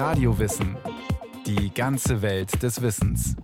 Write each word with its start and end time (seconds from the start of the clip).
Radiowissen. 0.00 0.78
Die 1.44 1.74
ganze 1.74 2.22
Welt 2.22 2.62
des 2.62 2.80
Wissens. 2.80 3.36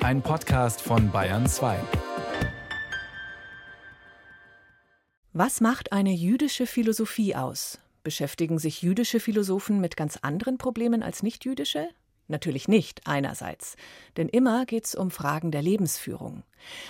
Ein 0.00 0.20
Podcast 0.20 0.82
von 0.82 1.10
Bayern 1.10 1.46
2. 1.46 1.78
Was 5.32 5.62
macht 5.62 5.92
eine 5.92 6.12
jüdische 6.12 6.66
Philosophie 6.66 7.34
aus? 7.34 7.78
Beschäftigen 8.02 8.58
sich 8.58 8.82
jüdische 8.82 9.18
Philosophen 9.18 9.80
mit 9.80 9.96
ganz 9.96 10.18
anderen 10.18 10.58
Problemen 10.58 11.02
als 11.02 11.22
nichtjüdische? 11.22 11.88
Natürlich 12.28 12.68
nicht, 12.68 13.06
einerseits, 13.06 13.76
denn 14.18 14.28
immer 14.28 14.66
geht 14.66 14.84
es 14.84 14.94
um 14.94 15.10
Fragen 15.10 15.52
der 15.52 15.62
Lebensführung. 15.62 16.42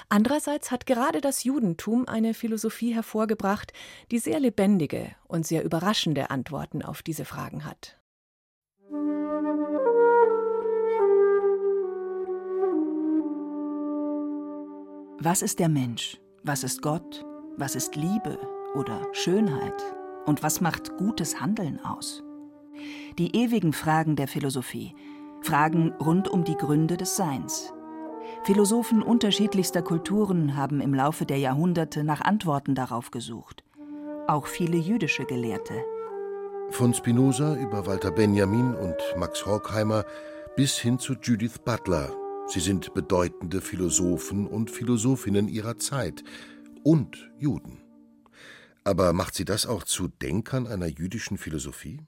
Andererseits 0.08 0.72
hat 0.72 0.86
gerade 0.86 1.20
das 1.20 1.44
Judentum 1.44 2.08
eine 2.08 2.34
Philosophie 2.34 2.92
hervorgebracht, 2.92 3.72
die 4.10 4.18
sehr 4.18 4.40
lebendige 4.40 5.14
und 5.28 5.46
sehr 5.46 5.62
überraschende 5.62 6.30
Antworten 6.30 6.82
auf 6.82 7.02
diese 7.02 7.24
Fragen 7.24 7.64
hat. 7.64 7.96
Was 15.18 15.40
ist 15.40 15.60
der 15.60 15.70
Mensch? 15.70 16.20
Was 16.42 16.62
ist 16.62 16.82
Gott? 16.82 17.24
Was 17.56 17.74
ist 17.74 17.96
Liebe 17.96 18.38
oder 18.74 19.00
Schönheit? 19.12 19.82
Und 20.26 20.42
was 20.42 20.60
macht 20.60 20.98
gutes 20.98 21.40
Handeln 21.40 21.82
aus? 21.82 22.22
Die 23.16 23.34
ewigen 23.34 23.72
Fragen 23.72 24.16
der 24.16 24.28
Philosophie, 24.28 24.94
Fragen 25.40 25.94
rund 25.94 26.28
um 26.28 26.44
die 26.44 26.56
Gründe 26.56 26.98
des 26.98 27.16
Seins. 27.16 27.72
Philosophen 28.44 29.02
unterschiedlichster 29.02 29.80
Kulturen 29.80 30.54
haben 30.54 30.82
im 30.82 30.92
Laufe 30.92 31.24
der 31.24 31.38
Jahrhunderte 31.38 32.04
nach 32.04 32.20
Antworten 32.20 32.74
darauf 32.74 33.10
gesucht. 33.10 33.64
Auch 34.26 34.46
viele 34.46 34.76
jüdische 34.76 35.24
Gelehrte. 35.24 35.82
Von 36.68 36.92
Spinoza 36.92 37.56
über 37.56 37.86
Walter 37.86 38.10
Benjamin 38.10 38.74
und 38.74 38.96
Max 39.16 39.46
Horkheimer 39.46 40.04
bis 40.56 40.76
hin 40.76 40.98
zu 40.98 41.14
Judith 41.14 41.58
Butler. 41.64 42.10
Sie 42.48 42.60
sind 42.60 42.94
bedeutende 42.94 43.60
Philosophen 43.60 44.46
und 44.46 44.70
Philosophinnen 44.70 45.48
ihrer 45.48 45.78
Zeit 45.78 46.22
und 46.84 47.30
Juden. 47.38 47.82
Aber 48.84 49.12
macht 49.12 49.34
sie 49.34 49.44
das 49.44 49.66
auch 49.66 49.82
zu 49.82 50.06
Denkern 50.06 50.68
einer 50.68 50.86
jüdischen 50.86 51.38
Philosophie? 51.38 52.00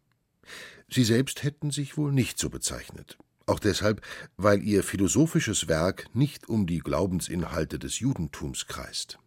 Sie 0.89 1.03
selbst 1.03 1.43
hätten 1.43 1.73
sich 1.73 1.97
wohl 1.97 2.13
nicht 2.13 2.39
so 2.39 2.51
bezeichnet. 2.51 3.19
Auch 3.47 3.59
deshalb, 3.59 4.01
weil 4.37 4.63
ihr 4.63 4.85
philosophisches 4.85 5.67
Werk 5.67 6.07
nicht 6.15 6.49
um 6.49 6.67
die 6.67 6.79
Glaubensinhalte 6.79 7.81
des 7.81 7.99
Judentums 7.99 8.67
kreist. 8.67 9.19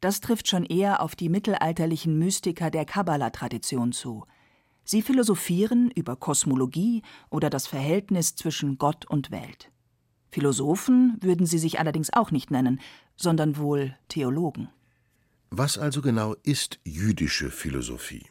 Das 0.00 0.20
trifft 0.20 0.48
schon 0.48 0.64
eher 0.64 1.00
auf 1.00 1.14
die 1.14 1.28
mittelalterlichen 1.28 2.18
Mystiker 2.18 2.70
der 2.70 2.84
Kabbala-Tradition 2.84 3.92
zu. 3.92 4.24
Sie 4.82 5.00
philosophieren 5.00 5.90
über 5.92 6.16
Kosmologie 6.16 7.02
oder 7.30 7.50
das 7.50 7.66
Verhältnis 7.66 8.34
zwischen 8.34 8.78
Gott 8.78 9.06
und 9.06 9.30
Welt. 9.30 9.70
Philosophen 10.34 11.16
würden 11.20 11.46
sie 11.46 11.58
sich 11.58 11.78
allerdings 11.78 12.12
auch 12.12 12.32
nicht 12.32 12.50
nennen, 12.50 12.80
sondern 13.14 13.56
wohl 13.56 13.96
Theologen. 14.08 14.68
Was 15.50 15.78
also 15.78 16.02
genau 16.02 16.34
ist 16.42 16.80
jüdische 16.82 17.52
Philosophie? 17.52 18.26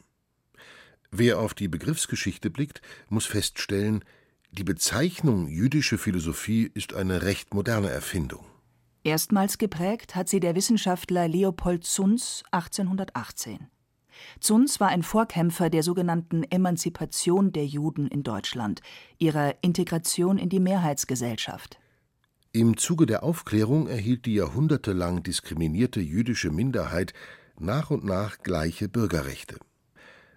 Wer 1.10 1.38
auf 1.38 1.54
die 1.54 1.66
Begriffsgeschichte 1.66 2.50
blickt, 2.50 2.82
muss 3.08 3.24
feststellen, 3.24 4.04
die 4.52 4.64
Bezeichnung 4.64 5.48
jüdische 5.48 5.96
Philosophie 5.96 6.70
ist 6.74 6.92
eine 6.92 7.22
recht 7.22 7.54
moderne 7.54 7.88
Erfindung. 7.88 8.44
Erstmals 9.02 9.56
geprägt 9.56 10.14
hat 10.14 10.28
sie 10.28 10.40
der 10.40 10.54
Wissenschaftler 10.54 11.26
Leopold 11.26 11.84
Zunz 11.84 12.42
1818. 12.50 13.70
Zunz 14.40 14.78
war 14.78 14.88
ein 14.88 15.02
Vorkämpfer 15.02 15.70
der 15.70 15.82
sogenannten 15.82 16.44
Emanzipation 16.44 17.50
der 17.50 17.64
Juden 17.64 18.08
in 18.08 18.22
Deutschland, 18.24 18.82
ihrer 19.16 19.54
Integration 19.62 20.36
in 20.36 20.50
die 20.50 20.60
Mehrheitsgesellschaft. 20.60 21.78
Im 22.56 22.76
Zuge 22.76 23.06
der 23.06 23.24
Aufklärung 23.24 23.88
erhielt 23.88 24.26
die 24.26 24.34
jahrhundertelang 24.34 25.24
diskriminierte 25.24 25.98
jüdische 25.98 26.52
Minderheit 26.52 27.12
nach 27.58 27.90
und 27.90 28.04
nach 28.04 28.44
gleiche 28.44 28.88
Bürgerrechte. 28.88 29.56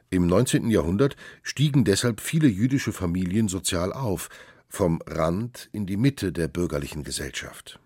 Im 0.10 0.26
19. 0.26 0.72
Jahrhundert 0.72 1.16
stiegen 1.44 1.84
deshalb 1.84 2.20
viele 2.20 2.48
jüdische 2.48 2.92
Familien 2.92 3.50
sozial 3.50 3.94
auf, 3.94 4.30
vom 4.68 5.00
Rand 5.06 5.70
in 5.74 5.86
die 5.86 5.96
Mitte 5.96 6.32
der 6.32 6.48
bürgerlichen 6.48 7.04
Gesellschaft. 7.04 7.80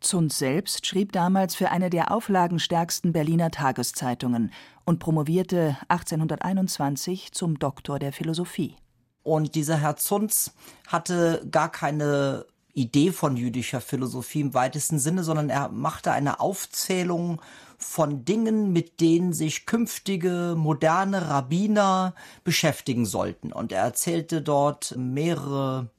Zunz 0.00 0.36
selbst 0.36 0.86
schrieb 0.86 1.12
damals 1.12 1.54
für 1.54 1.70
eine 1.70 1.88
der 1.88 2.10
auflagenstärksten 2.12 3.14
Berliner 3.14 3.50
Tageszeitungen 3.50 4.52
und 4.84 4.98
promovierte 4.98 5.78
1821 5.88 7.32
zum 7.32 7.58
Doktor 7.58 7.98
der 7.98 8.12
Philosophie. 8.12 8.76
Und 9.22 9.54
dieser 9.54 9.78
Herr 9.78 9.96
Zunz 9.96 10.52
hatte 10.86 11.42
gar 11.50 11.72
keine 11.72 12.44
Idee 12.78 13.10
von 13.10 13.36
jüdischer 13.36 13.80
Philosophie 13.80 14.40
im 14.40 14.54
weitesten 14.54 14.98
Sinne, 14.98 15.24
sondern 15.24 15.50
er 15.50 15.68
machte 15.68 16.12
eine 16.12 16.40
Aufzählung 16.40 17.42
von 17.76 18.24
Dingen, 18.24 18.72
mit 18.72 19.00
denen 19.00 19.32
sich 19.32 19.66
künftige 19.66 20.54
moderne 20.56 21.28
Rabbiner 21.28 22.14
beschäftigen 22.44 23.04
sollten. 23.04 23.52
Und 23.52 23.72
er 23.72 23.82
erzählte 23.82 24.42
dort 24.42 24.94
mehrere 24.96 25.90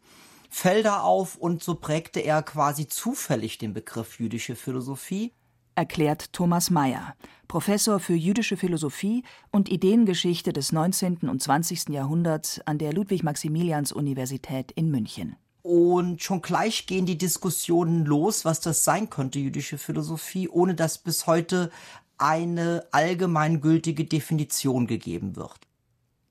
Felder 0.49 1.03
auf 1.03 1.35
und 1.35 1.63
so 1.63 1.75
prägte 1.75 2.21
er 2.21 2.41
quasi 2.43 2.87
zufällig 2.87 3.57
den 3.57 3.73
Begriff 3.73 4.19
jüdische 4.19 4.55
Philosophie. 4.55 5.33
Erklärt 5.75 6.33
Thomas 6.33 6.69
Mayer, 6.69 7.15
Professor 7.47 7.99
für 7.99 8.15
jüdische 8.15 8.57
Philosophie 8.57 9.23
und 9.51 9.69
Ideengeschichte 9.69 10.51
des 10.51 10.71
19. 10.71 11.29
und 11.29 11.41
20. 11.41 11.89
Jahrhunderts 11.89 12.59
an 12.65 12.77
der 12.77 12.93
Ludwig-Maximilians-Universität 12.93 14.71
in 14.71 14.91
München. 14.91 15.37
Und 15.61 16.23
schon 16.23 16.41
gleich 16.41 16.87
gehen 16.87 17.05
die 17.05 17.17
Diskussionen 17.17 18.05
los, 18.05 18.45
was 18.45 18.61
das 18.61 18.83
sein 18.83 19.09
könnte, 19.09 19.39
jüdische 19.39 19.77
Philosophie, 19.77 20.47
ohne 20.47 20.73
dass 20.75 20.97
bis 20.97 21.27
heute 21.27 21.69
eine 22.17 22.85
allgemeingültige 22.91 24.05
Definition 24.05 24.87
gegeben 24.87 25.35
wird. 25.35 25.59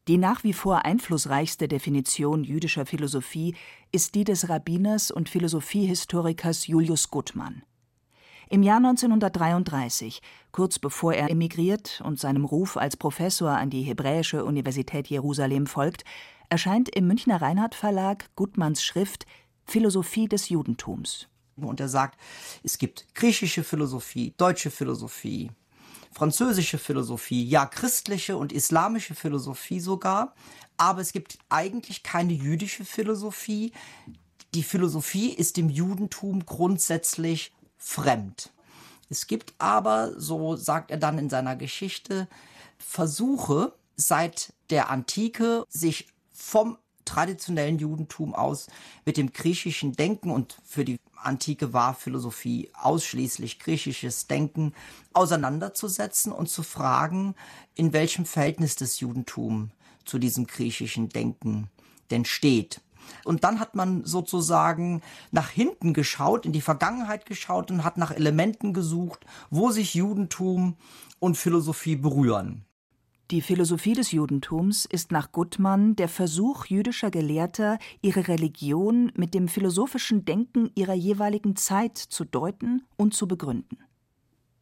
Die 0.07 0.17
nach 0.17 0.43
wie 0.43 0.55
vor 0.55 0.87
einflussreichste 0.87 1.69
Definition 1.69 2.43
jüdischer 2.43 2.87
Philosophie 2.87 3.55
ist 3.93 4.15
die 4.15 4.25
des 4.25 4.49
Rabbiners 4.49 5.11
und 5.11 5.29
Philosophiehistorikers 5.29 6.67
Julius 6.67 7.11
Guttmann. 7.11 7.63
Im 8.51 8.63
Jahr 8.63 8.79
1933, 8.79 10.23
kurz 10.53 10.79
bevor 10.79 11.13
er 11.13 11.31
emigriert 11.31 12.01
und 12.03 12.19
seinem 12.19 12.47
Ruf 12.47 12.79
als 12.79 12.97
Professor 12.97 13.51
an 13.51 13.69
die 13.69 13.83
Hebräische 13.83 14.47
Universität 14.47 15.09
Jerusalem 15.09 15.67
folgt, 15.67 16.05
erscheint 16.49 16.89
im 16.89 17.07
Münchner 17.07 17.41
Reinhardt 17.41 17.75
Verlag 17.75 18.31
Gutmanns 18.37 18.83
Schrift 18.83 19.27
Philosophie 19.65 20.29
des 20.29 20.49
Judentums. 20.49 21.29
Und 21.57 21.81
er 21.81 21.89
sagt, 21.89 22.19
es 22.63 22.79
gibt 22.79 23.07
griechische 23.15 23.65
Philosophie, 23.65 24.35
deutsche 24.37 24.71
Philosophie, 24.71 25.51
französische 26.13 26.79
Philosophie, 26.79 27.45
ja 27.45 27.67
christliche 27.67 28.37
und 28.37 28.53
islamische 28.53 29.15
Philosophie 29.15 29.81
sogar, 29.81 30.35
aber 30.77 31.01
es 31.01 31.13
gibt 31.13 31.39
eigentlich 31.49 32.03
keine 32.03 32.33
jüdische 32.33 32.85
Philosophie. 32.85 33.73
Die 34.55 34.63
Philosophie 34.63 35.31
ist 35.31 35.57
dem 35.57 35.69
Judentum 35.69 36.47
grundsätzlich 36.47 37.53
fremd. 37.77 38.51
Es 39.11 39.27
gibt 39.27 39.55
aber, 39.59 40.19
so 40.19 40.57
sagt 40.57 40.91
er 40.91 40.99
dann 40.99 41.19
in 41.19 41.31
seiner 41.31 41.57
Geschichte, 41.57 42.29
Versuche 42.79 43.73
seit 43.97 44.53
der 44.71 44.91
Antike, 44.91 45.65
sich 45.69 46.07
vom 46.39 46.79
traditionellen 47.05 47.79
Judentum 47.79 48.35
aus 48.35 48.69
mit 49.05 49.17
dem 49.17 49.33
griechischen 49.33 49.93
Denken 49.93 50.31
und 50.31 50.59
für 50.65 50.85
die 50.85 50.99
Antike 51.17 51.73
war 51.73 51.95
Philosophie 51.95 52.71
ausschließlich 52.75 53.59
griechisches 53.59 54.27
Denken 54.27 54.73
auseinanderzusetzen 55.15 56.33
und 56.33 56.49
zu 56.49 56.63
fragen, 56.63 57.35
in 57.75 57.93
welchem 57.93 58.25
Verhältnis 58.25 58.77
das 58.77 59.01
Judentum 59.01 59.71
zu 60.05 60.19
diesem 60.19 60.47
griechischen 60.47 61.09
Denken 61.09 61.69
denn 62.11 62.25
steht. 62.25 62.81
Und 63.25 63.43
dann 63.43 63.59
hat 63.59 63.75
man 63.75 64.05
sozusagen 64.05 65.03
nach 65.31 65.49
hinten 65.49 65.95
geschaut, 65.95 66.45
in 66.45 66.53
die 66.53 66.61
Vergangenheit 66.61 67.25
geschaut 67.25 67.71
und 67.71 67.85
hat 67.85 67.97
nach 67.97 68.11
Elementen 68.11 68.75
gesucht, 68.75 69.25
wo 69.51 69.71
sich 69.71 69.95
Judentum 69.95 70.77
und 71.19 71.37
Philosophie 71.37 71.97
berühren. 71.97 72.68
Die 73.31 73.43
Philosophie 73.43 73.93
des 73.93 74.13
Judentums 74.13 74.87
ist 74.87 75.13
nach 75.13 75.33
Guttmann 75.33 75.95
der 75.97 76.09
Versuch 76.09 76.65
jüdischer 76.65 77.11
Gelehrter, 77.11 77.79
ihre 78.01 78.27
Religion 78.27 79.13
mit 79.17 79.35
dem 79.35 79.49
philosophischen 79.49 80.25
Denken 80.25 80.71
ihrer 80.75 80.95
jeweiligen 80.95 81.55
Zeit 81.55 81.99
zu 81.99 82.25
deuten 82.25 82.87
und 82.97 83.13
zu 83.13 83.29
begründen. 83.29 83.77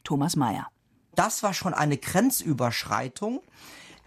Thomas 0.02 0.34
Mayer. 0.34 0.66
Das 1.14 1.44
war 1.44 1.54
schon 1.54 1.74
eine 1.74 1.96
Grenzüberschreitung, 1.96 3.40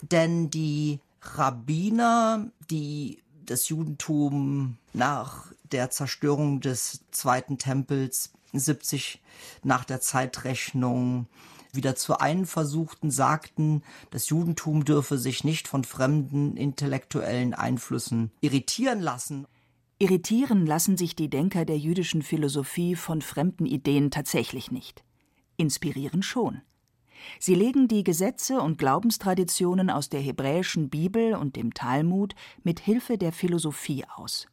denn 0.02 0.50
die 0.50 1.00
Rabbiner, 1.22 2.52
die 2.70 3.20
das 3.46 3.70
Judentum 3.70 4.76
nach 4.92 5.54
der 5.72 5.90
Zerstörung 5.90 6.60
des 6.60 7.06
Zweiten 7.12 7.60
Tempels 7.60 8.34
70 8.52 9.22
nach 9.64 9.86
der 9.86 10.02
Zeitrechnung 10.02 11.28
wieder 11.74 11.96
zu 11.96 12.20
einen 12.20 12.46
versuchten, 12.46 13.12
sagten, 13.12 13.84
das 14.12 14.30
Judentum 14.30 14.86
dürfe 14.86 15.18
sich 15.18 15.44
nicht 15.44 15.68
von 15.68 15.84
fremden 15.84 16.58
intellektuellen 16.58 17.54
Einflüssen 17.54 18.32
irritieren 18.42 19.02
lassen. 19.02 19.46
Irritieren 20.00 20.66
lassen 20.66 20.98
sich 20.98 21.16
die 21.16 21.30
Denker 21.30 21.66
der 21.66 21.78
jüdischen 21.78 22.22
Philosophie 22.22 22.96
von 22.96 23.22
fremden 23.22 23.66
Ideen 23.66 24.12
tatsächlich 24.12 24.72
nicht. 24.72 25.04
Inspirieren 25.58 26.24
schon. 26.24 26.62
Sie 27.40 27.54
legen 27.54 27.88
die 27.88 28.04
Gesetze 28.04 28.62
und 28.62 28.78
Glaubenstraditionen 28.78 29.90
aus 29.90 30.10
der 30.10 30.22
hebräischen 30.22 30.90
Bibel 30.90 31.36
und 31.36 31.58
dem 31.58 31.74
Talmud 31.74 32.34
mit 32.64 32.80
Hilfe 32.80 33.18
der 33.18 33.34
Philosophie 33.34 34.06
aus. 34.16 34.48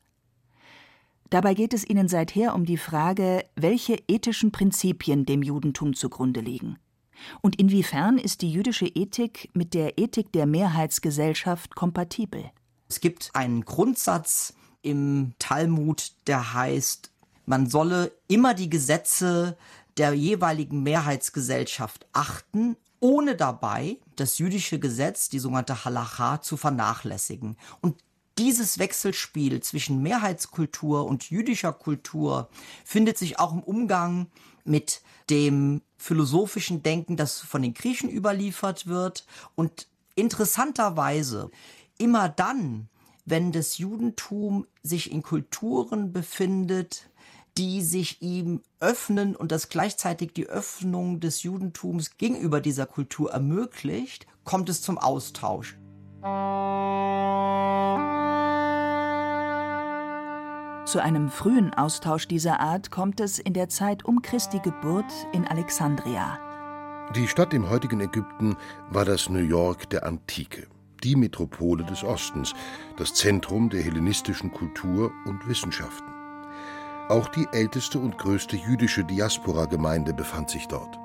Dabei 1.30 1.54
geht 1.54 1.74
es 1.74 1.88
ihnen 1.88 2.08
seither 2.08 2.54
um 2.54 2.64
die 2.64 2.76
Frage, 2.76 3.44
welche 3.56 3.98
ethischen 4.08 4.52
Prinzipien 4.52 5.26
dem 5.26 5.42
Judentum 5.42 5.94
zugrunde 5.94 6.40
liegen. 6.40 6.78
Und 7.40 7.58
inwiefern 7.58 8.18
ist 8.18 8.42
die 8.42 8.50
jüdische 8.50 8.86
Ethik 8.86 9.50
mit 9.54 9.74
der 9.74 9.98
Ethik 9.98 10.32
der 10.32 10.46
Mehrheitsgesellschaft 10.46 11.74
kompatibel? 11.74 12.50
Es 12.88 13.00
gibt 13.00 13.30
einen 13.34 13.64
Grundsatz, 13.64 14.54
im 14.86 15.32
Talmud, 15.40 16.12
der 16.28 16.54
heißt, 16.54 17.10
man 17.44 17.68
solle 17.68 18.12
immer 18.28 18.54
die 18.54 18.70
Gesetze 18.70 19.58
der 19.96 20.14
jeweiligen 20.14 20.84
Mehrheitsgesellschaft 20.84 22.06
achten, 22.12 22.76
ohne 23.00 23.34
dabei 23.34 23.98
das 24.14 24.38
jüdische 24.38 24.78
Gesetz, 24.78 25.28
die 25.28 25.40
sogenannte 25.40 25.84
Halacha, 25.84 26.40
zu 26.40 26.56
vernachlässigen. 26.56 27.56
Und 27.80 27.96
dieses 28.38 28.78
Wechselspiel 28.78 29.60
zwischen 29.60 30.02
Mehrheitskultur 30.02 31.06
und 31.06 31.30
jüdischer 31.30 31.72
Kultur 31.72 32.48
findet 32.84 33.18
sich 33.18 33.40
auch 33.40 33.54
im 33.54 33.62
Umgang 33.62 34.28
mit 34.66 35.02
dem 35.30 35.82
philosophischen 35.96 36.82
Denken, 36.82 37.16
das 37.16 37.40
von 37.40 37.62
den 37.62 37.74
Griechen 37.74 38.10
überliefert 38.10 38.86
wird. 38.86 39.26
Und 39.54 39.88
interessanterweise 40.14 41.50
immer 41.98 42.28
dann, 42.28 42.88
wenn 43.24 43.52
das 43.52 43.78
Judentum 43.78 44.66
sich 44.82 45.10
in 45.10 45.22
Kulturen 45.22 46.12
befindet, 46.12 47.10
die 47.58 47.82
sich 47.82 48.20
ihm 48.20 48.62
öffnen 48.80 49.34
und 49.34 49.50
das 49.50 49.68
gleichzeitig 49.68 50.32
die 50.34 50.46
Öffnung 50.46 51.20
des 51.20 51.42
Judentums 51.42 52.18
gegenüber 52.18 52.60
dieser 52.60 52.86
Kultur 52.86 53.32
ermöglicht, 53.32 54.26
kommt 54.44 54.68
es 54.68 54.82
zum 54.82 54.98
Austausch. 54.98 55.76
Zu 60.86 61.02
einem 61.02 61.30
frühen 61.30 61.74
Austausch 61.74 62.28
dieser 62.28 62.60
Art 62.60 62.90
kommt 62.90 63.20
es 63.20 63.38
in 63.38 63.52
der 63.52 63.68
Zeit 63.68 64.04
um 64.04 64.22
Christi 64.22 64.60
Geburt 64.60 65.12
in 65.32 65.44
Alexandria. 65.46 66.38
Die 67.14 67.26
Stadt 67.26 67.52
im 67.52 67.68
heutigen 67.68 68.00
Ägypten 68.00 68.56
war 68.90 69.04
das 69.04 69.28
New 69.28 69.40
York 69.40 69.90
der 69.90 70.06
Antike 70.06 70.68
die 71.02 71.16
Metropole 71.16 71.84
des 71.84 72.02
Ostens, 72.02 72.54
das 72.96 73.14
Zentrum 73.14 73.68
der 73.68 73.82
hellenistischen 73.82 74.50
Kultur 74.50 75.12
und 75.26 75.46
Wissenschaften. 75.46 76.10
Auch 77.08 77.28
die 77.28 77.46
älteste 77.52 77.98
und 77.98 78.18
größte 78.18 78.56
jüdische 78.56 79.04
Diaspora-Gemeinde 79.04 80.14
befand 80.14 80.50
sich 80.50 80.66
dort. 80.66 80.98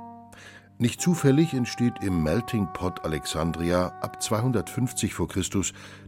Nicht 0.80 1.00
zufällig 1.00 1.54
entsteht 1.54 1.94
im 2.02 2.24
Melting 2.24 2.68
Pot 2.74 3.06
Alexandria 3.06 3.94
ab 4.02 4.22
250 4.24 5.14
v. 5.14 5.28
Chr. 5.28 5.42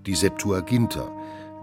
die 0.08 0.16
Septuaginta, 0.16 1.12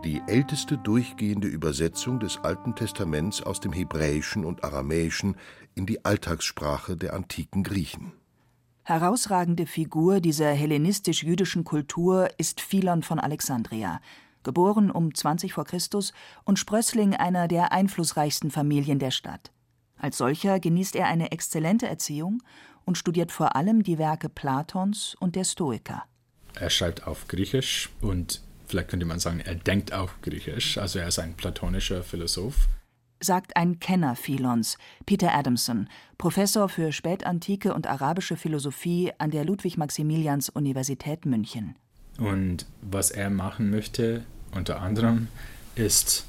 die 0.05 0.23
älteste 0.27 0.79
durchgehende 0.79 1.49
Übersetzung 1.49 2.21
des 2.21 2.39
Alten 2.39 2.75
Testaments 2.75 3.43
aus 3.43 3.61
dem 3.61 3.73
Hebräischen 3.73 4.45
und 4.45 4.65
Aramäischen 4.65 5.37
in 5.75 5.87
die 5.87 6.05
Alltagssprache 6.05 6.97
der 6.97 7.15
antiken 7.15 7.63
Griechen. 7.63 8.13
Herausragende 8.83 9.67
Figur 9.67 10.21
dieser 10.21 10.51
hellenistisch-jüdischen 10.51 11.65
Kultur 11.65 12.29
ist 12.39 12.61
Philon 12.61 13.03
von 13.03 13.21
Alexandria, 13.21 14.01
geboren 14.43 14.91
um 14.91 15.15
20 15.15 15.53
v. 15.53 15.65
Chr. 15.65 15.79
und 16.45 16.59
Sprössling 16.59 17.15
einer 17.15 17.47
der 17.47 17.73
einflussreichsten 17.73 18.51
Familien 18.51 18.99
der 18.99 19.11
Stadt. 19.11 19.53
Als 19.97 20.17
solcher 20.17 20.61
genießt 20.61 20.97
er 20.97 21.07
eine 21.07 21.31
exzellente 21.31 21.87
Erziehung 21.87 22.43
und 22.87 22.97
studiert 22.97 23.33
vor 23.33 23.55
allem 23.55 23.83
die 23.83 23.99
Werke 23.99 24.31
Platons 24.31 25.15
und 25.21 25.37
der 25.37 25.45
Stoiker. 25.45 26.05
Er 26.55 26.71
schreibt 26.71 27.07
auf 27.07 27.29
Griechisch 27.29 27.91
und 28.01 28.43
vielleicht 28.71 28.89
könnte 28.89 29.07
man 29.07 29.21
sagen, 29.21 29.41
er 29.41 29.55
denkt 29.55 29.93
auch 29.93 30.11
Griechisch, 30.23 30.79
also 30.79 30.99
er 30.99 31.09
ist 31.09 31.19
ein 31.19 31.35
platonischer 31.35 32.03
Philosoph 32.03 32.69
sagt 33.23 33.57
ein 33.57 33.79
Kenner 33.81 34.17
Philons, 34.17 34.79
Peter 35.07 35.35
Adamson, 35.35 35.89
Professor 36.19 36.69
für 36.69 36.91
spätantike 36.91 37.75
und 37.75 37.87
arabische 37.87 38.37
Philosophie 38.37 39.13
an 39.19 39.31
der 39.31 39.45
Ludwig-Maximilians-Universität 39.45 41.27
München. 41.27 41.77
Und 42.19 42.67
was 42.83 43.11
er 43.11 43.31
machen 43.31 43.71
möchte, 43.71 44.25
unter 44.53 44.81
anderem, 44.81 45.29
ist 45.75 46.25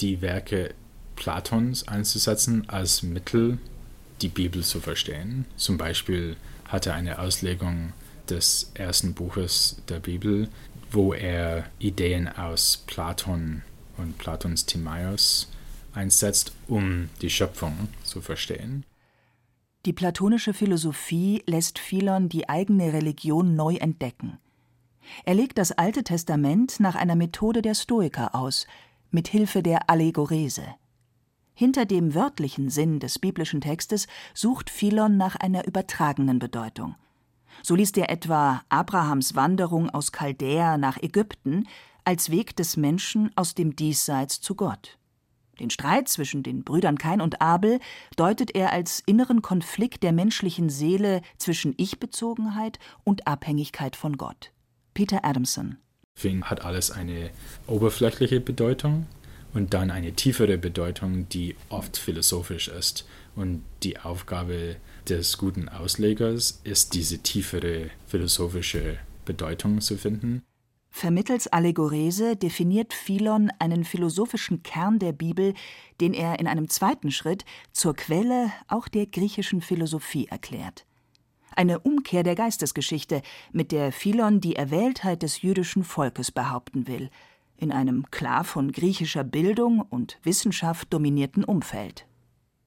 die 0.00 0.20
Werke 0.20 0.74
Platons 1.16 1.86
einzusetzen 1.88 2.68
als 2.68 3.02
Mittel, 3.02 3.58
die 4.20 4.28
Bibel 4.28 4.62
zu 4.62 4.80
verstehen. 4.80 5.46
Zum 5.56 5.78
Beispiel 5.78 6.36
hat 6.68 6.86
er 6.86 6.94
eine 6.94 7.18
Auslegung 7.18 7.92
des 8.28 8.70
ersten 8.74 9.14
Buches 9.14 9.76
der 9.88 10.00
Bibel, 10.00 10.48
wo 10.94 11.12
er 11.12 11.64
Ideen 11.78 12.28
aus 12.28 12.84
Platon 12.86 13.62
und 13.96 14.18
Platons 14.18 14.66
Timaeus 14.66 15.50
einsetzt, 15.94 16.52
um 16.68 17.08
die 17.20 17.30
Schöpfung 17.30 17.88
zu 18.04 18.20
verstehen. 18.20 18.84
Die 19.84 19.92
platonische 19.92 20.54
Philosophie 20.54 21.42
lässt 21.46 21.78
Philon 21.78 22.28
die 22.28 22.48
eigene 22.48 22.92
Religion 22.92 23.56
neu 23.56 23.76
entdecken. 23.76 24.38
Er 25.24 25.34
legt 25.34 25.58
das 25.58 25.72
Alte 25.72 26.04
Testament 26.04 26.78
nach 26.78 26.94
einer 26.94 27.16
Methode 27.16 27.62
der 27.62 27.74
Stoiker 27.74 28.34
aus, 28.34 28.66
mit 29.10 29.28
Hilfe 29.28 29.62
der 29.62 29.90
Allegorese. 29.90 30.62
Hinter 31.54 31.84
dem 31.84 32.14
wörtlichen 32.14 32.70
Sinn 32.70 32.98
des 33.00 33.18
biblischen 33.18 33.60
Textes 33.60 34.06
sucht 34.32 34.70
Philon 34.70 35.16
nach 35.16 35.36
einer 35.36 35.66
übertragenen 35.66 36.38
Bedeutung. 36.38 36.94
So 37.62 37.74
liest 37.74 37.96
er 37.98 38.10
etwa 38.10 38.62
Abrahams 38.68 39.34
Wanderung 39.34 39.90
aus 39.90 40.12
Chaldäa 40.12 40.78
nach 40.78 40.96
Ägypten 41.02 41.68
als 42.04 42.30
Weg 42.30 42.56
des 42.56 42.76
Menschen 42.76 43.30
aus 43.36 43.54
dem 43.54 43.76
Diesseits 43.76 44.40
zu 44.40 44.54
Gott. 44.54 44.98
Den 45.60 45.70
Streit 45.70 46.08
zwischen 46.08 46.42
den 46.42 46.64
Brüdern 46.64 46.98
Kain 46.98 47.20
und 47.20 47.40
Abel 47.40 47.78
deutet 48.16 48.54
er 48.54 48.72
als 48.72 49.02
inneren 49.06 49.42
Konflikt 49.42 50.02
der 50.02 50.12
menschlichen 50.12 50.70
Seele 50.70 51.22
zwischen 51.38 51.74
Ich-Bezogenheit 51.76 52.78
und 53.04 53.26
Abhängigkeit 53.26 53.94
von 53.94 54.16
Gott. 54.16 54.50
Peter 54.94 55.24
Adamson. 55.24 55.76
Für 56.14 56.28
ihn 56.28 56.44
hat 56.44 56.64
alles 56.64 56.90
eine 56.90 57.30
oberflächliche 57.66 58.40
Bedeutung 58.40 59.06
und 59.54 59.74
dann 59.74 59.90
eine 59.90 60.12
tiefere 60.12 60.58
Bedeutung, 60.58 61.28
die 61.28 61.56
oft 61.68 61.96
philosophisch 61.96 62.68
ist. 62.68 63.06
Und 63.36 63.62
die 63.82 63.98
Aufgabe 63.98 64.76
des 65.08 65.38
guten 65.38 65.68
Auslegers 65.68 66.60
ist, 66.64 66.94
diese 66.94 67.18
tiefere 67.18 67.90
philosophische 68.06 68.98
Bedeutung 69.24 69.80
zu 69.80 69.96
finden. 69.96 70.42
Vermittels 70.90 71.46
Allegorese 71.48 72.36
definiert 72.36 72.92
Philon 72.92 73.50
einen 73.58 73.84
philosophischen 73.84 74.62
Kern 74.62 74.98
der 74.98 75.12
Bibel, 75.12 75.54
den 76.00 76.12
er 76.12 76.38
in 76.38 76.46
einem 76.46 76.68
zweiten 76.68 77.10
Schritt 77.10 77.46
zur 77.72 77.96
Quelle 77.96 78.52
auch 78.68 78.88
der 78.88 79.06
griechischen 79.06 79.62
Philosophie 79.62 80.28
erklärt. 80.28 80.84
Eine 81.56 81.80
Umkehr 81.80 82.22
der 82.22 82.34
Geistesgeschichte, 82.34 83.22
mit 83.52 83.72
der 83.72 83.90
Philon 83.90 84.40
die 84.40 84.56
Erwähltheit 84.56 85.22
des 85.22 85.40
jüdischen 85.40 85.82
Volkes 85.82 86.30
behaupten 86.30 86.86
will, 86.86 87.08
in 87.56 87.72
einem 87.72 88.10
klar 88.10 88.44
von 88.44 88.70
griechischer 88.70 89.24
Bildung 89.24 89.80
und 89.80 90.18
Wissenschaft 90.22 90.92
dominierten 90.92 91.44
Umfeld. 91.44 92.06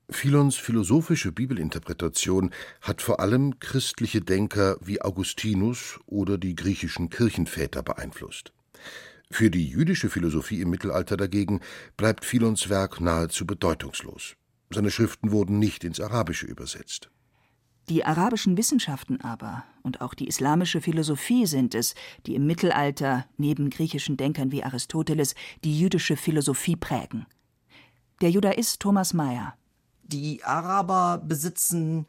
Philons 0.09 0.55
philosophische 0.55 1.31
Bibelinterpretation 1.31 2.51
hat 2.81 3.01
vor 3.01 3.19
allem 3.19 3.59
christliche 3.59 4.21
Denker 4.21 4.77
wie 4.81 5.01
Augustinus 5.01 5.99
oder 6.05 6.37
die 6.37 6.55
griechischen 6.55 7.09
Kirchenväter 7.09 7.81
beeinflusst. 7.81 8.53
Für 9.31 9.49
die 9.49 9.67
jüdische 9.67 10.09
Philosophie 10.09 10.61
im 10.61 10.69
Mittelalter 10.69 11.17
dagegen 11.17 11.61
bleibt 11.97 12.23
Philons 12.23 12.69
Werk 12.69 13.01
nahezu 13.01 13.47
bedeutungslos. 13.47 14.35
Seine 14.69 14.91
Schriften 14.91 15.31
wurden 15.31 15.57
nicht 15.57 15.83
ins 15.83 15.99
Arabische 15.99 16.45
übersetzt. 16.45 17.09
Die 17.89 18.05
arabischen 18.05 18.57
Wissenschaften 18.57 19.21
aber 19.21 19.63
und 19.81 20.01
auch 20.01 20.13
die 20.13 20.27
islamische 20.27 20.81
Philosophie 20.81 21.47
sind 21.47 21.73
es, 21.75 21.95
die 22.25 22.35
im 22.35 22.45
Mittelalter 22.45 23.25
neben 23.37 23.69
griechischen 23.69 24.17
Denkern 24.17 24.51
wie 24.51 24.63
Aristoteles 24.63 25.33
die 25.63 25.79
jüdische 25.79 26.15
Philosophie 26.15 26.75
prägen. 26.75 27.25
Der 28.21 28.29
Judaist 28.29 28.79
Thomas 28.79 29.13
Mayer 29.13 29.55
die 30.07 30.43
Araber 30.43 31.17
besitzen 31.17 32.05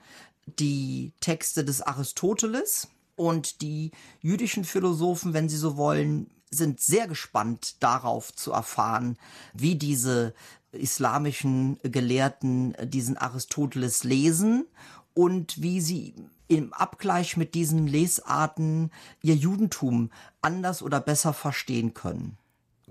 die 0.47 1.13
Texte 1.21 1.65
des 1.65 1.83
Aristoteles 1.83 2.89
und 3.17 3.63
die 3.63 3.91
jüdischen 4.21 4.65
Philosophen, 4.65 5.33
wenn 5.35 5.49
sie 5.49 5.57
so 5.57 5.77
wollen, 5.77 6.31
sind 6.51 6.81
sehr 6.81 7.09
gespannt 7.09 7.77
darauf 7.81 8.35
zu 8.35 8.53
erfahren, 8.53 9.19
wie 9.53 9.75
diese 9.75 10.35
islamischen 10.73 11.79
Gelehrten 11.83 12.75
diesen 12.85 13.17
Aristoteles 13.17 14.05
lesen 14.05 14.67
und 15.15 15.61
wie 15.61 15.81
sie 15.81 16.15
im 16.49 16.73
Abgleich 16.73 17.37
mit 17.37 17.55
diesen 17.55 17.87
Lesarten 17.87 18.93
ihr 19.23 19.35
Judentum 19.35 20.11
anders 20.43 20.83
oder 20.83 21.01
besser 21.01 21.33
verstehen 21.33 21.95
können. 21.95 22.39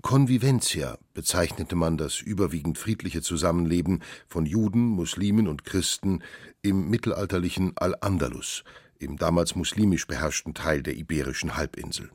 Convivencia 0.06 0.98
bezeichnete 1.14 1.74
man 1.74 1.96
das 1.96 2.20
überwiegend 2.20 2.78
friedliche 2.78 3.22
Zusammenleben 3.22 4.04
von 4.28 4.46
Juden, 4.46 4.86
Muslimen 4.86 5.48
und 5.48 5.64
Christen 5.64 6.22
im 6.62 6.88
mittelalterlichen 6.88 7.72
Al-Andalus, 7.76 8.62
im 9.00 9.16
damals 9.16 9.56
muslimisch 9.56 10.06
beherrschten 10.06 10.54
Teil 10.54 10.84
der 10.84 10.96
Iberischen 10.96 11.56
Halbinsel. 11.56 12.08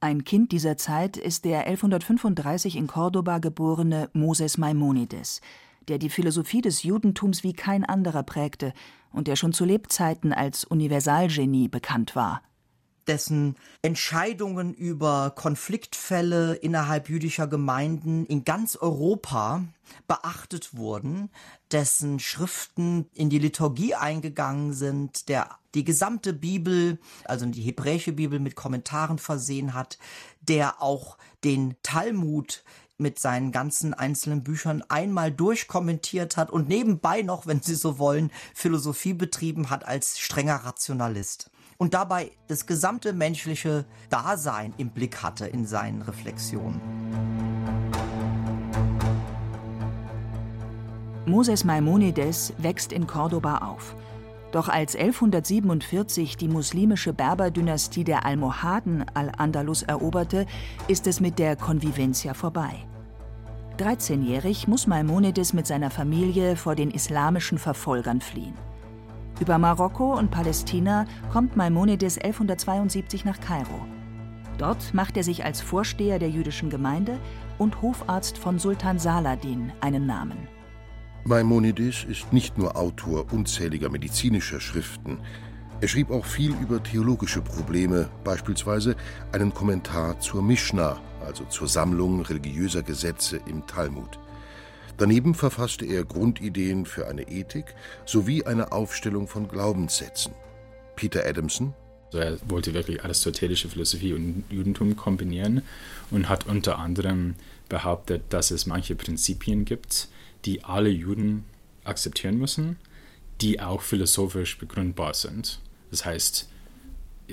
Ein 0.00 0.24
Kind 0.24 0.52
dieser 0.52 0.76
Zeit 0.76 1.16
ist 1.16 1.46
der 1.46 1.60
1135 1.66 2.76
in 2.76 2.88
Cordoba 2.88 3.38
geborene 3.38 4.10
Moses 4.12 4.58
Maimonides, 4.58 5.40
der 5.88 5.96
die 5.96 6.10
Philosophie 6.10 6.60
des 6.60 6.82
Judentums 6.82 7.42
wie 7.42 7.54
kein 7.54 7.86
anderer 7.86 8.22
prägte 8.22 8.74
und 9.12 9.28
der 9.28 9.36
schon 9.36 9.54
zu 9.54 9.64
Lebzeiten 9.64 10.34
als 10.34 10.64
Universalgenie 10.64 11.68
bekannt 11.68 12.14
war 12.14 12.42
dessen 13.08 13.56
Entscheidungen 13.82 14.74
über 14.74 15.32
Konfliktfälle 15.34 16.54
innerhalb 16.54 17.08
jüdischer 17.08 17.46
Gemeinden 17.46 18.26
in 18.26 18.44
ganz 18.44 18.76
Europa 18.76 19.64
beachtet 20.06 20.76
wurden, 20.76 21.30
dessen 21.72 22.20
Schriften 22.20 23.06
in 23.14 23.30
die 23.30 23.38
Liturgie 23.38 23.94
eingegangen 23.94 24.74
sind, 24.74 25.28
der 25.28 25.48
die 25.74 25.84
gesamte 25.84 26.32
Bibel, 26.32 26.98
also 27.24 27.46
die 27.46 27.62
hebräische 27.62 28.12
Bibel 28.12 28.38
mit 28.38 28.54
Kommentaren 28.54 29.18
versehen 29.18 29.74
hat, 29.74 29.98
der 30.40 30.82
auch 30.82 31.18
den 31.44 31.76
Talmud 31.82 32.64
mit 32.98 33.18
seinen 33.18 33.52
ganzen 33.52 33.94
einzelnen 33.94 34.42
Büchern 34.42 34.82
einmal 34.88 35.30
durchkommentiert 35.30 36.36
hat 36.36 36.50
und 36.50 36.68
nebenbei 36.68 37.22
noch, 37.22 37.46
wenn 37.46 37.62
Sie 37.62 37.76
so 37.76 37.98
wollen, 37.98 38.30
Philosophie 38.54 39.14
betrieben 39.14 39.70
hat 39.70 39.86
als 39.86 40.18
strenger 40.18 40.56
Rationalist 40.56 41.50
und 41.78 41.94
dabei 41.94 42.32
das 42.48 42.66
gesamte 42.66 43.12
menschliche 43.12 43.84
Dasein 44.10 44.74
im 44.76 44.90
Blick 44.90 45.22
hatte 45.22 45.46
in 45.46 45.64
seinen 45.64 46.02
Reflexionen. 46.02 46.80
Moses 51.24 51.64
Maimonides 51.64 52.52
wächst 52.58 52.92
in 52.92 53.06
Cordoba 53.06 53.58
auf. 53.58 53.94
Doch 54.50 54.68
als 54.68 54.96
1147 54.96 56.38
die 56.38 56.48
muslimische 56.48 57.12
Berberdynastie 57.12 58.02
der 58.02 58.24
Almohaden 58.24 59.04
Al-Andalus 59.12 59.82
eroberte, 59.82 60.46
ist 60.88 61.06
es 61.06 61.20
mit 61.20 61.38
der 61.38 61.54
Convivencia 61.54 62.32
vorbei. 62.32 62.86
13-jährig 63.76 64.66
muss 64.66 64.86
Maimonides 64.86 65.52
mit 65.52 65.66
seiner 65.66 65.90
Familie 65.90 66.56
vor 66.56 66.74
den 66.74 66.90
islamischen 66.90 67.58
Verfolgern 67.58 68.22
fliehen. 68.22 68.54
Über 69.40 69.56
Marokko 69.56 70.18
und 70.18 70.32
Palästina 70.32 71.06
kommt 71.32 71.56
Maimonides 71.56 72.18
1172 72.18 73.24
nach 73.24 73.38
Kairo. 73.40 73.86
Dort 74.58 74.92
macht 74.92 75.16
er 75.16 75.22
sich 75.22 75.44
als 75.44 75.60
Vorsteher 75.60 76.18
der 76.18 76.28
jüdischen 76.28 76.70
Gemeinde 76.70 77.18
und 77.56 77.80
Hofarzt 77.80 78.36
von 78.36 78.58
Sultan 78.58 78.98
Saladin 78.98 79.72
einen 79.80 80.06
Namen. 80.06 80.48
Maimonides 81.24 82.02
ist 82.02 82.32
nicht 82.32 82.58
nur 82.58 82.76
Autor 82.76 83.32
unzähliger 83.32 83.88
medizinischer 83.90 84.58
Schriften. 84.58 85.18
Er 85.80 85.86
schrieb 85.86 86.10
auch 86.10 86.24
viel 86.24 86.52
über 86.60 86.82
theologische 86.82 87.40
Probleme, 87.40 88.08
beispielsweise 88.24 88.96
einen 89.30 89.54
Kommentar 89.54 90.18
zur 90.18 90.42
Mishnah, 90.42 90.98
also 91.24 91.44
zur 91.44 91.68
Sammlung 91.68 92.22
religiöser 92.22 92.82
Gesetze 92.82 93.40
im 93.46 93.64
Talmud. 93.68 94.18
Daneben 94.98 95.34
verfasste 95.34 95.86
er 95.86 96.04
Grundideen 96.04 96.84
für 96.84 97.06
eine 97.06 97.22
Ethik 97.28 97.74
sowie 98.04 98.44
eine 98.44 98.72
Aufstellung 98.72 99.28
von 99.28 99.48
Glaubenssätzen. 99.48 100.34
Peter 100.96 101.24
Adamson 101.24 101.72
also 102.08 102.18
er 102.18 102.38
wollte 102.48 102.74
wirklich 102.74 103.04
aristotelische 103.04 103.68
Philosophie 103.68 104.14
und 104.14 104.44
Judentum 104.50 104.96
kombinieren 104.96 105.62
und 106.10 106.28
hat 106.28 106.46
unter 106.46 106.78
anderem 106.78 107.34
behauptet, 107.68 108.22
dass 108.30 108.50
es 108.50 108.66
manche 108.66 108.94
Prinzipien 108.94 109.64
gibt, 109.64 110.08
die 110.44 110.64
alle 110.64 110.88
Juden 110.88 111.44
akzeptieren 111.84 112.38
müssen, 112.38 112.76
die 113.40 113.60
auch 113.60 113.82
philosophisch 113.82 114.58
begründbar 114.58 115.14
sind. 115.14 115.60
Das 115.90 116.04
heißt, 116.04 116.48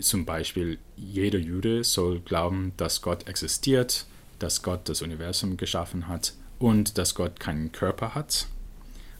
zum 0.01 0.25
Beispiel, 0.25 0.77
jeder 0.97 1.39
Jude 1.39 1.83
soll 1.85 2.19
glauben, 2.19 2.73
dass 2.75 3.01
Gott 3.01 3.29
existiert, 3.29 4.05
dass 4.39 4.61
Gott 4.61 4.89
das 4.89 5.01
Universum 5.01 5.55
geschaffen 5.55 6.09
hat 6.09 6.33
und 6.59 6.97
dass 6.97 7.15
Gott 7.15 7.39
keinen 7.39 7.71
Körper 7.71 8.15
hat. 8.15 8.47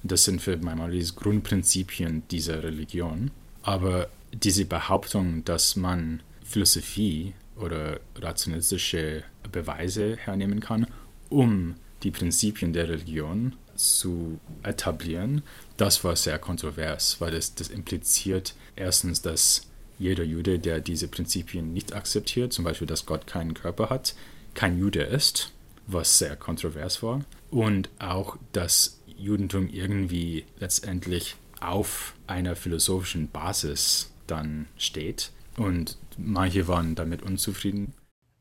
Das 0.04 0.24
sind 0.24 0.42
für 0.42 0.58
Maimonides 0.58 1.16
Grundprinzipien 1.16 2.24
dieser 2.30 2.64
Religion. 2.64 3.32
Aber 3.64 4.08
diese 4.34 4.66
Behauptung, 4.66 5.44
dass 5.46 5.76
man 5.76 6.22
Philosophie 6.44 7.34
oder 7.56 8.00
rationalistische 8.18 9.24
Beweise 9.52 10.18
hernehmen 10.18 10.60
kann, 10.60 10.88
um 11.30 11.76
die 12.04 12.12
Prinzipien 12.12 12.74
der 12.74 12.90
Religion 12.90 13.56
zu 13.76 14.40
etablieren, 14.64 15.42
das 15.78 16.04
war 16.04 16.16
sehr 16.16 16.38
kontrovers, 16.38 17.20
weil 17.20 17.32
das, 17.32 17.56
das 17.56 17.70
impliziert 17.70 18.54
erstens, 18.76 19.22
dass 19.22 19.68
jeder 19.98 20.24
Jude, 20.24 20.60
der 20.60 20.82
diese 20.82 21.08
Prinzipien 21.08 21.74
nicht 21.74 21.94
akzeptiert, 21.94 22.54
zum 22.54 22.66
Beispiel, 22.66 22.88
dass 22.88 23.06
Gott 23.06 23.28
keinen 23.28 23.54
Körper 23.54 23.90
hat, 23.90 24.16
kein 24.54 24.78
Jude 24.78 25.02
ist 25.02 25.52
was 25.88 26.18
sehr 26.18 26.36
kontrovers 26.36 27.02
war. 27.04 27.22
Und 27.52 27.90
auch 28.00 28.38
das 28.52 29.02
Judentum 29.18 29.70
irgendwie 29.70 30.46
letztendlich 30.60 31.36
auf 31.62 32.14
einer 32.28 32.56
philosophischen 32.56 33.30
Basis 33.30 34.12
dann 34.28 34.68
steht. 34.78 35.32
Und 35.58 35.98
manche 36.18 36.68
waren 36.68 36.96
damit 36.96 37.22
unzufrieden. 37.22 37.94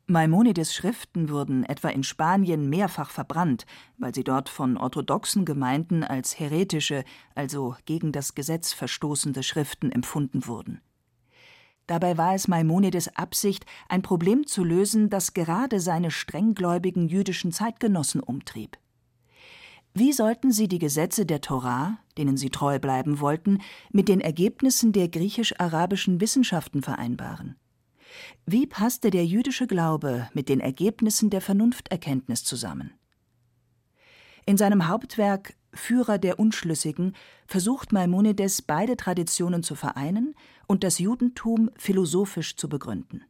Maimonides 0.06 0.74
Schriften 0.74 1.30
wurden 1.30 1.64
etwa 1.64 1.88
in 1.88 2.02
Spanien 2.02 2.68
mehrfach 2.68 3.08
verbrannt, 3.08 3.64
weil 3.96 4.14
sie 4.14 4.24
dort 4.24 4.50
von 4.50 4.76
orthodoxen 4.76 5.46
Gemeinden 5.46 6.04
als 6.04 6.38
heretische, 6.38 7.04
also 7.34 7.76
gegen 7.86 8.12
das 8.12 8.34
Gesetz 8.34 8.74
verstoßende 8.74 9.42
Schriften 9.42 9.90
empfunden 9.90 10.46
wurden. 10.46 10.82
Dabei 11.86 12.16
war 12.16 12.34
es 12.34 12.48
Maimonides 12.48 13.14
Absicht, 13.16 13.66
ein 13.88 14.02
Problem 14.02 14.46
zu 14.46 14.64
lösen, 14.64 15.10
das 15.10 15.34
gerade 15.34 15.80
seine 15.80 16.10
strenggläubigen 16.10 17.08
jüdischen 17.08 17.52
Zeitgenossen 17.52 18.20
umtrieb. 18.20 18.78
Wie 19.92 20.12
sollten 20.12 20.50
sie 20.50 20.66
die 20.66 20.80
Gesetze 20.80 21.24
der 21.24 21.40
Torah, 21.40 21.98
denen 22.18 22.36
sie 22.36 22.50
treu 22.50 22.78
bleiben 22.78 23.20
wollten, 23.20 23.60
mit 23.92 24.08
den 24.08 24.20
Ergebnissen 24.20 24.92
der 24.92 25.08
griechisch-arabischen 25.08 26.20
Wissenschaften 26.20 26.82
vereinbaren? 26.82 27.56
Wie 28.46 28.66
passte 28.66 29.10
der 29.10 29.24
jüdische 29.24 29.66
Glaube 29.66 30.28
mit 30.34 30.48
den 30.48 30.60
Ergebnissen 30.60 31.30
der 31.30 31.40
Vernunfterkenntnis 31.40 32.44
zusammen? 32.44 32.92
In 34.46 34.56
seinem 34.56 34.88
Hauptwerk 34.88 35.54
Führer 35.74 36.18
der 36.18 36.38
Unschlüssigen 36.38 37.14
versucht 37.46 37.92
Maimonides 37.92 38.62
beide 38.62 38.96
Traditionen 38.96 39.62
zu 39.62 39.74
vereinen 39.74 40.34
und 40.66 40.84
das 40.84 40.98
Judentum 40.98 41.70
philosophisch 41.76 42.56
zu 42.56 42.68
begründen. 42.68 43.24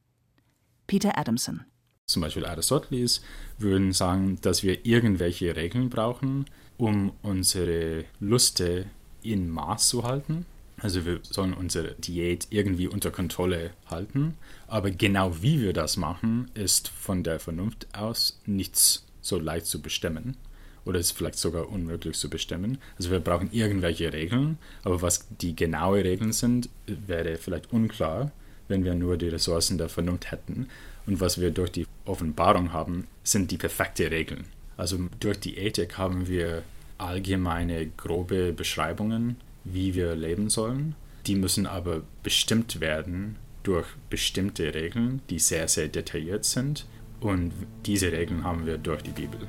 Peter 0.87 1.19
Adamson 1.19 1.65
zum 2.07 2.21
Beispiel 2.21 2.45
Aristoteles 2.45 3.23
würden 3.59 3.93
sagen, 3.93 4.39
dass 4.43 4.63
wir 4.63 4.85
irgendwelche 4.85 5.57
Regeln 5.57 5.89
brauchen, 5.89 6.45
um 6.77 7.13
unsere 7.23 8.05
Luste 8.21 8.87
in 9.23 9.49
Maß 9.49 9.89
zu 9.89 10.05
halten. 10.05 10.45
Also 10.79 11.07
wir 11.07 11.21
sollen 11.23 11.55
unsere 11.55 11.95
Diät 11.95 12.49
irgendwie 12.51 12.89
unter 12.89 13.11
Kontrolle 13.11 13.71
halten. 13.87 14.35
Aber 14.67 14.91
genau 14.91 15.41
wie 15.41 15.63
wir 15.63 15.73
das 15.73 15.97
machen, 15.97 16.51
ist 16.53 16.89
von 16.89 17.23
der 17.23 17.41
Vernunft 17.41 17.87
aus 17.95 18.39
nichts 18.45 19.07
so 19.23 19.39
leicht 19.39 19.67
zu 19.67 19.81
bestimmen 19.81 20.37
oder 20.85 20.99
ist 20.99 21.13
vielleicht 21.13 21.39
sogar 21.39 21.69
unmöglich 21.71 22.17
zu 22.17 22.29
bestimmen. 22.29 22.79
Also 22.97 23.11
wir 23.11 23.21
brauchen 23.21 23.51
irgendwelche 23.53 24.13
Regeln, 24.13 24.59
aber 24.83 25.03
was 25.03 25.27
die 25.41 25.57
genaue 25.57 26.05
Regeln 26.05 26.33
sind, 26.33 26.69
wäre 26.87 27.37
vielleicht 27.37 27.73
unklar, 27.73 28.33
wenn 28.69 28.85
wir 28.85 28.95
nur 28.95 29.17
die 29.17 29.29
Ressourcen 29.29 29.79
der 29.79 29.89
Vernunft 29.89 30.31
hätten. 30.31 30.69
Und 31.07 31.21
was 31.21 31.41
wir 31.41 31.51
durch 31.51 31.71
die 31.71 31.87
Offenbarung 32.05 32.73
haben, 32.73 33.07
sind 33.23 33.51
die 33.51 33.59
perfekten 33.59 34.09
Regeln. 34.09 34.45
Also 34.77 34.99
durch 35.21 35.39
die 35.39 35.57
Ethik 35.59 35.99
haben 35.99 36.29
wir 36.29 36.63
allgemeine, 36.99 37.87
grobe 37.97 38.53
Beschreibungen, 38.53 39.37
wie 39.65 39.95
wir 39.95 40.15
leben 40.15 40.51
sollen. 40.51 40.95
Die 41.27 41.35
müssen 41.35 41.67
aber 41.67 42.03
bestimmt 42.23 42.81
werden 42.81 43.37
durch 43.63 43.87
bestimmte 44.11 44.75
Regeln, 44.75 45.23
die 45.31 45.39
sehr, 45.39 45.69
sehr 45.69 45.89
detailliert 45.89 46.45
sind. 46.45 46.87
Und 47.21 47.53
diese 47.87 48.13
Regeln 48.13 48.45
haben 48.45 48.67
wir 48.67 48.77
durch 48.77 49.03
die 49.03 49.11
Bibel. 49.11 49.41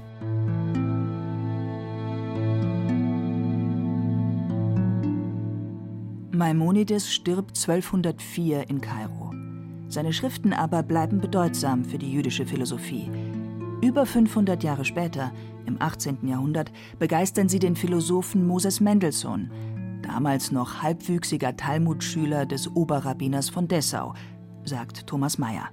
Maimonides 6.38 7.14
stirbt 7.14 7.58
1204 7.58 8.70
in 8.70 8.82
Kairo. 8.82 9.34
Seine 9.88 10.14
Schriften 10.14 10.54
aber 10.54 10.84
bleiben 10.84 11.22
bedeutsam 11.22 11.86
für 11.86 11.98
die 11.98 12.12
jüdische 12.12 12.46
Philosophie. 12.46 13.10
Über 13.82 14.06
500 14.06 14.64
Jahre 14.64 14.84
später, 14.84 15.32
im 15.66 15.82
18. 15.82 16.28
Jahrhundert, 16.28 16.72
begeistern 17.00 17.50
sie 17.50 17.60
den 17.60 17.76
Philosophen 17.76 18.46
Moses 18.46 18.80
Mendelssohn. 18.80 19.52
damals 20.02 20.52
noch 20.52 20.84
halbwüchsiger 20.84 21.56
Talmudschüler 21.56 22.46
des 22.46 22.68
Oberrabbiners 22.68 23.50
von 23.50 23.68
Dessau, 23.68 24.14
sagt 24.64 25.08
Thomas 25.08 25.38
Mayer. 25.38 25.70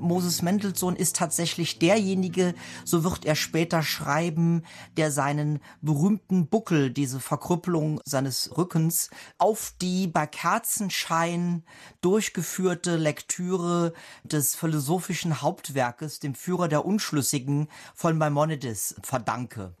Moses 0.00 0.42
Mendelssohn 0.42 0.96
ist 0.96 1.16
tatsächlich 1.16 1.78
derjenige, 1.78 2.54
so 2.84 3.04
wird 3.04 3.24
er 3.24 3.34
später 3.34 3.82
schreiben, 3.82 4.62
der 4.96 5.10
seinen 5.10 5.60
berühmten 5.80 6.48
Buckel, 6.48 6.90
diese 6.90 7.20
Verkrüppelung 7.20 8.00
seines 8.04 8.56
Rückens, 8.56 9.10
auf 9.38 9.74
die 9.80 10.06
bei 10.06 10.26
Kerzenschein 10.26 11.64
durchgeführte 12.00 12.96
Lektüre 12.96 13.92
des 14.24 14.54
philosophischen 14.54 15.42
Hauptwerkes, 15.42 16.18
dem 16.18 16.34
Führer 16.34 16.68
der 16.68 16.84
Unschlüssigen 16.84 17.68
von 17.94 18.18
Maimonides, 18.18 18.96
verdanke. 19.02 19.74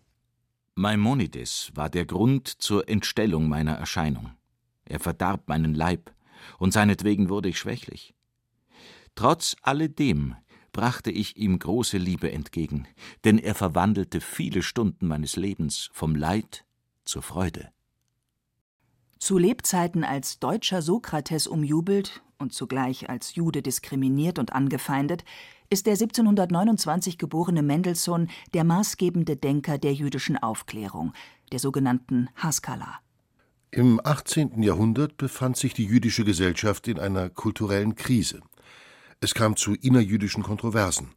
Maimonides 0.74 1.70
war 1.74 1.88
der 1.88 2.04
Grund 2.04 2.48
zur 2.48 2.88
Entstellung 2.88 3.48
meiner 3.48 3.74
Erscheinung. 3.74 4.32
Er 4.84 5.00
verdarb 5.00 5.48
meinen 5.48 5.74
Leib, 5.74 6.12
und 6.58 6.72
seinetwegen 6.72 7.28
wurde 7.28 7.48
ich 7.48 7.58
schwächlich. 7.58 8.14
Trotz 9.14 9.56
alledem 9.62 10.34
brachte 10.72 11.10
ich 11.10 11.36
ihm 11.36 11.58
große 11.58 11.98
Liebe 11.98 12.32
entgegen, 12.32 12.86
denn 13.24 13.38
er 13.38 13.54
verwandelte 13.54 14.20
viele 14.20 14.62
Stunden 14.62 15.06
meines 15.06 15.36
Lebens 15.36 15.90
vom 15.92 16.14
Leid 16.14 16.64
zur 17.04 17.22
Freude. 17.22 17.70
Zu 19.18 19.38
Lebzeiten 19.38 20.04
als 20.04 20.38
deutscher 20.38 20.82
Sokrates 20.82 21.46
umjubelt 21.46 22.22
und 22.38 22.52
zugleich 22.52 23.08
als 23.08 23.36
Jude 23.36 23.62
diskriminiert 23.62 24.38
und 24.38 24.52
angefeindet, 24.52 25.24
ist 25.70 25.86
der 25.86 25.94
1729 25.94 27.16
geborene 27.16 27.62
Mendelssohn 27.62 28.28
der 28.52 28.64
maßgebende 28.64 29.36
Denker 29.36 29.78
der 29.78 29.94
jüdischen 29.94 30.36
Aufklärung, 30.36 31.12
der 31.52 31.58
sogenannten 31.58 32.28
Haskalah. 32.36 33.00
Im 33.70 34.00
18. 34.04 34.62
Jahrhundert 34.62 35.16
befand 35.16 35.56
sich 35.56 35.74
die 35.74 35.86
jüdische 35.86 36.24
Gesellschaft 36.24 36.86
in 36.86 36.98
einer 36.98 37.28
kulturellen 37.28 37.96
Krise. 37.96 38.40
Es 39.24 39.32
kam 39.32 39.56
zu 39.56 39.72
innerjüdischen 39.72 40.42
Kontroversen. 40.42 41.14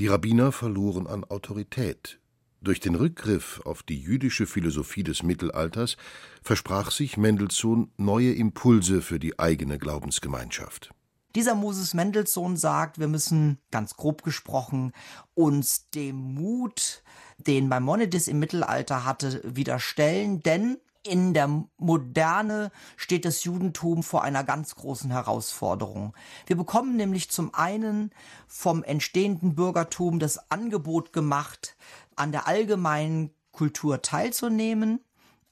Die 0.00 0.08
Rabbiner 0.08 0.50
verloren 0.50 1.06
an 1.06 1.22
Autorität. 1.22 2.18
Durch 2.60 2.80
den 2.80 2.96
Rückgriff 2.96 3.60
auf 3.64 3.84
die 3.84 4.00
jüdische 4.00 4.44
Philosophie 4.44 5.04
des 5.04 5.22
Mittelalters 5.22 5.96
versprach 6.42 6.90
sich 6.90 7.16
Mendelssohn 7.16 7.92
neue 7.96 8.32
Impulse 8.32 9.02
für 9.02 9.20
die 9.20 9.38
eigene 9.38 9.78
Glaubensgemeinschaft. 9.78 10.92
Dieser 11.36 11.54
Moses 11.54 11.94
Mendelssohn 11.94 12.56
sagt, 12.56 12.98
wir 12.98 13.06
müssen, 13.06 13.58
ganz 13.70 13.94
grob 13.94 14.24
gesprochen, 14.24 14.90
uns 15.34 15.88
dem 15.90 16.16
Mut, 16.16 17.04
den 17.36 17.68
Maimonides 17.68 18.26
im 18.26 18.40
Mittelalter 18.40 19.04
hatte, 19.04 19.42
widerstellen, 19.44 20.42
denn 20.42 20.78
in 21.08 21.34
der 21.34 21.64
Moderne 21.76 22.70
steht 22.96 23.24
das 23.24 23.44
Judentum 23.44 24.02
vor 24.02 24.22
einer 24.22 24.44
ganz 24.44 24.74
großen 24.74 25.10
Herausforderung. 25.10 26.14
Wir 26.46 26.56
bekommen 26.56 26.96
nämlich 26.96 27.30
zum 27.30 27.54
einen 27.54 28.12
vom 28.46 28.84
entstehenden 28.84 29.54
Bürgertum 29.54 30.18
das 30.18 30.50
Angebot 30.50 31.12
gemacht, 31.12 31.76
an 32.16 32.32
der 32.32 32.46
allgemeinen 32.46 33.30
Kultur 33.52 34.02
teilzunehmen, 34.02 35.00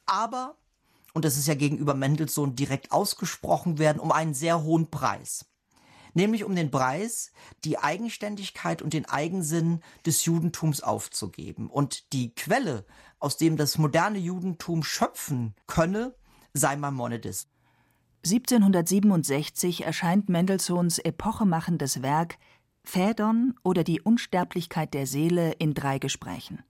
aber, 0.04 0.56
und 1.12 1.25
das 1.25 1.36
ist 1.36 1.48
ja 1.48 1.54
gegenüber 1.54 1.94
Mendelssohn 1.94 2.54
direkt 2.54 2.92
ausgesprochen 2.92 3.78
werden, 3.78 3.98
um 3.98 4.12
einen 4.12 4.34
sehr 4.34 4.62
hohen 4.62 4.90
Preis 4.90 5.46
nämlich 6.16 6.44
um 6.44 6.56
den 6.56 6.70
Preis, 6.70 7.30
die 7.64 7.78
Eigenständigkeit 7.78 8.82
und 8.82 8.94
den 8.94 9.04
Eigensinn 9.04 9.80
des 10.06 10.25
Judentums 10.25 10.80
aufzugeben. 10.80 11.68
Und 11.68 12.12
die 12.12 12.34
Quelle 12.34 12.86
aus 13.18 13.37
dem 13.37 13.56
das 13.56 13.78
moderne 13.78 14.18
Judentum 14.18 14.82
schöpfen 14.82 15.54
könne, 15.66 16.14
sei 16.52 16.76
Maimonides. 16.76 17.49
1767 18.25 19.85
erscheint 19.85 20.28
Mendelssohns 20.28 20.99
epochemachendes 20.99 22.02
Werk 22.02 22.38
Phaedon 22.82 23.54
oder 23.62 23.85
die 23.85 24.00
Unsterblichkeit 24.00 24.94
der 24.94 25.06
Seele 25.06 25.52
in 25.52 25.75
drei 25.75 25.99
Gesprächen. 25.99 26.62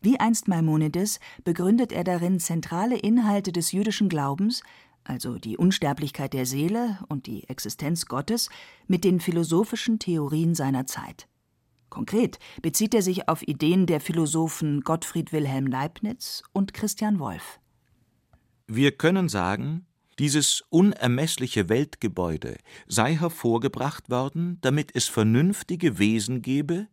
Wie 0.00 0.18
einst 0.18 0.48
Maimonides 0.48 1.20
begründet 1.44 1.92
er 1.92 2.04
darin 2.04 2.40
zentrale 2.40 2.96
Inhalte 2.96 3.52
des 3.52 3.72
jüdischen 3.72 4.08
Glaubens, 4.08 4.62
also 5.04 5.38
die 5.38 5.56
Unsterblichkeit 5.56 6.32
der 6.32 6.46
Seele 6.46 6.98
und 7.08 7.26
die 7.26 7.48
Existenz 7.48 8.06
Gottes, 8.06 8.48
mit 8.86 9.04
den 9.04 9.20
philosophischen 9.20 9.98
Theorien 9.98 10.54
seiner 10.54 10.86
Zeit. 10.86 11.28
Konkret 11.90 12.38
bezieht 12.62 12.94
er 12.94 13.02
sich 13.02 13.28
auf 13.28 13.46
Ideen 13.46 13.86
der 13.86 14.00
Philosophen 14.00 14.82
Gottfried 14.82 15.32
Wilhelm 15.32 15.66
Leibniz 15.66 16.42
und 16.52 16.74
Christian 16.74 17.18
Wolff. 17.18 17.60
Wir 18.66 18.92
können 18.92 19.28
sagen, 19.28 19.86
dieses 20.18 20.62
unermessliche 20.68 21.68
Weltgebäude 21.68 22.56
sei 22.86 23.16
hervorgebracht 23.16 24.10
worden, 24.10 24.58
damit 24.60 24.94
es 24.94 25.06
vernünftige 25.06 25.98
Wesen 25.98 26.42
gebe, 26.42 26.88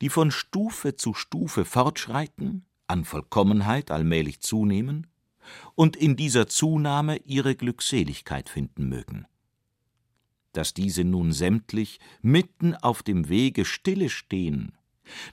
die 0.00 0.08
von 0.08 0.30
Stufe 0.30 0.96
zu 0.96 1.12
Stufe 1.12 1.64
fortschreiten, 1.64 2.64
an 2.86 3.04
Vollkommenheit 3.04 3.90
allmählich 3.90 4.40
zunehmen 4.40 5.06
und 5.74 5.96
in 5.96 6.16
dieser 6.16 6.46
Zunahme 6.46 7.18
ihre 7.24 7.54
Glückseligkeit 7.54 8.48
finden 8.48 8.88
mögen 8.88 9.26
dass 10.52 10.74
diese 10.74 11.04
nun 11.04 11.32
sämtlich 11.32 12.00
mitten 12.22 12.74
auf 12.74 13.02
dem 13.02 13.28
Wege 13.28 13.64
stille 13.64 14.08
stehen, 14.08 14.72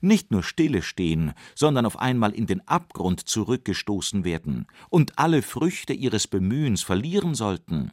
nicht 0.01 0.31
nur 0.31 0.43
stille 0.43 0.81
stehen, 0.81 1.33
sondern 1.55 1.85
auf 1.85 1.99
einmal 1.99 2.33
in 2.33 2.47
den 2.47 2.67
Abgrund 2.67 3.21
zurückgestoßen 3.21 4.23
werden 4.23 4.67
und 4.89 5.17
alle 5.19 5.41
Früchte 5.41 5.93
ihres 5.93 6.27
Bemühens 6.27 6.83
verlieren 6.83 7.35
sollten. 7.35 7.91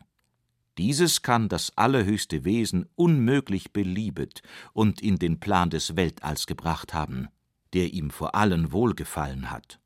Dieses 0.78 1.22
kann 1.22 1.48
das 1.48 1.76
allerhöchste 1.76 2.44
Wesen 2.44 2.86
unmöglich 2.96 3.72
beliebet 3.72 4.42
und 4.72 5.00
in 5.00 5.16
den 5.18 5.38
Plan 5.38 5.70
des 5.70 5.96
Weltalls 5.96 6.46
gebracht 6.46 6.92
haben, 6.92 7.28
der 7.74 7.92
ihm 7.92 8.10
vor 8.10 8.34
allen 8.34 8.72
wohlgefallen 8.72 9.50
hat. 9.50 9.78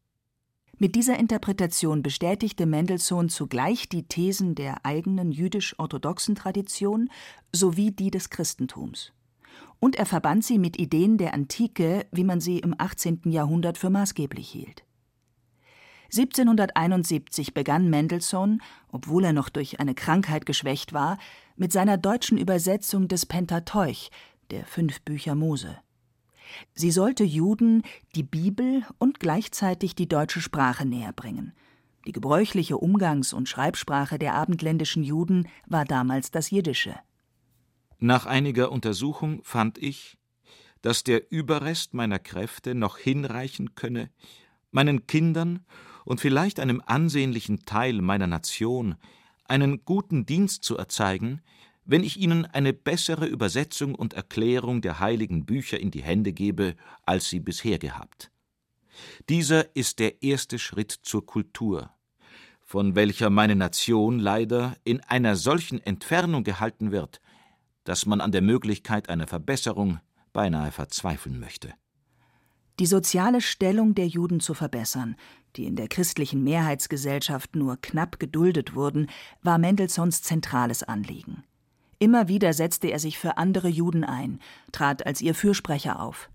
Mit 0.81 0.95
dieser 0.95 1.19
Interpretation 1.19 2.03
bestätigte 2.03 2.65
Mendelssohn 2.65 3.29
zugleich 3.29 3.89
die 3.89 4.05
Thesen 4.05 4.55
der 4.55 4.87
eigenen 4.87 5.33
jüdisch-orthodoxen 5.33 6.37
Tradition 6.37 7.11
sowie 7.53 7.91
die 7.91 8.13
des 8.13 8.31
Christentums. 8.31 9.13
Und 9.81 9.97
er 9.97 10.07
verband 10.07 10.45
sie 10.45 10.57
mit 10.57 10.79
Ideen 10.79 11.19
der 11.19 11.35
Antike, 11.35 12.07
wie 12.13 12.23
man 12.23 12.41
sie 12.41 12.61
im 12.61 12.77
18. 12.79 13.23
Jahrhundert 13.25 13.77
für 13.77 13.91
maßgeblich 13.91 14.49
hielt. 14.49 14.85
1771 16.13 17.55
begann 17.55 17.91
Mendelssohn, 17.91 18.63
obwohl 18.93 19.25
er 19.25 19.33
noch 19.33 19.49
durch 19.49 19.81
eine 19.81 19.97
Krankheit 19.97 20.47
geschwächt 20.47 20.93
war, 20.93 21.19
mit 21.57 21.73
seiner 21.73 21.99
deutschen 21.99 22.39
Übersetzung 22.39 23.09
des 23.09 23.27
Pentateuch, 23.27 24.11
der 24.53 24.65
fünf 24.65 25.01
Bücher 25.03 25.35
Mose. 25.35 25.77
Sie 26.75 26.91
sollte 26.91 27.25
Juden 27.25 27.83
die 28.15 28.23
Bibel 28.23 28.85
und 28.99 29.21
gleichzeitig 29.21 29.95
die 29.95 30.09
deutsche 30.09 30.41
Sprache 30.41 30.87
näherbringen. 30.87 31.53
Die 32.07 32.13
gebräuchliche 32.13 32.79
Umgangs- 32.79 33.33
und 33.33 33.49
Schreibsprache 33.49 34.19
der 34.19 34.35
abendländischen 34.35 35.03
Juden 35.03 35.49
war 35.67 35.85
damals 35.85 36.31
das 36.31 36.51
Jiddische. 36.51 36.95
Nach 37.99 38.27
einiger 38.27 38.71
Untersuchung 38.71 39.43
fand 39.43 39.79
ich, 39.79 40.19
dass 40.83 41.05
der 41.05 41.31
Überrest 41.31 41.95
meiner 41.95 42.19
Kräfte 42.19 42.75
noch 42.75 42.97
hinreichen 42.97 43.75
könne, 43.75 44.11
meinen 44.71 45.07
Kindern 45.07 45.65
und 46.05 46.21
vielleicht 46.21 46.61
einem 46.61 46.83
ansehnlichen 46.87 47.65
Teil 47.65 48.01
meiner 48.01 48.27
Nation 48.27 48.95
einen 49.45 49.85
guten 49.85 50.27
Dienst 50.27 50.63
zu 50.63 50.77
erzeigen, 50.77 51.43
wenn 51.89 52.05
ich 52.05 52.19
Ihnen 52.19 52.45
eine 52.45 52.75
bessere 52.75 53.27
Übersetzung 53.27 53.95
und 53.95 54.13
Erklärung 54.13 54.83
der 54.83 55.01
heiligen 55.01 55.47
Bücher 55.47 55.81
in 55.81 55.91
die 55.91 56.03
Hände 56.03 56.35
gebe, 56.35 56.77
als 57.07 57.31
Sie 57.31 57.41
bisher 57.41 57.79
gehabt. 57.79 58.31
Dieser 59.31 59.75
ist 59.75 59.99
der 59.99 60.23
erste 60.23 60.59
Schritt 60.59 60.93
zur 60.93 61.25
Kultur, 61.25 61.91
von 62.61 62.95
welcher 62.95 63.31
meine 63.31 63.57
Nation 63.57 64.19
leider 64.19 64.77
in 64.85 65.01
einer 65.01 65.35
solchen 65.35 65.81
Entfernung 65.81 66.45
gehalten 66.45 66.93
wird, 66.93 67.23
dass 67.85 68.05
man 68.05 68.21
an 68.21 68.33
der 68.33 68.43
Möglichkeit 68.43 69.09
einer 69.09 69.27
Verbesserung 69.27 69.99
beinahe 70.35 70.73
verzweifeln 70.73 71.41
möchte. 71.41 71.73
Die 72.81 72.87
soziale 72.87 73.41
Stellung 73.41 73.95
der 73.95 74.09
Juden 74.09 74.41
zu 74.41 74.53
verbessern, 74.53 75.17
die 75.57 75.65
in 75.65 75.75
der 75.75 75.89
christlichen 75.89 76.45
Mehrheitsgesellschaft 76.45 77.57
nur 77.57 77.79
knapp 77.81 78.21
geduldet 78.21 78.75
wurden, 78.75 79.09
war 79.43 79.57
Mendelssohns 79.57 80.21
zentrales 80.21 80.83
Anliegen. 80.83 81.45
Immer 81.99 82.29
wieder 82.29 82.53
setzte 82.53 82.89
er 82.89 82.99
sich 82.99 83.19
für 83.19 83.39
andere 83.39 83.69
Juden 83.69 84.05
ein, 84.05 84.39
trat 84.73 85.05
als 85.07 85.21
ihr 85.21 85.35
Fürsprecher 85.35 86.01
auf. 86.01 86.31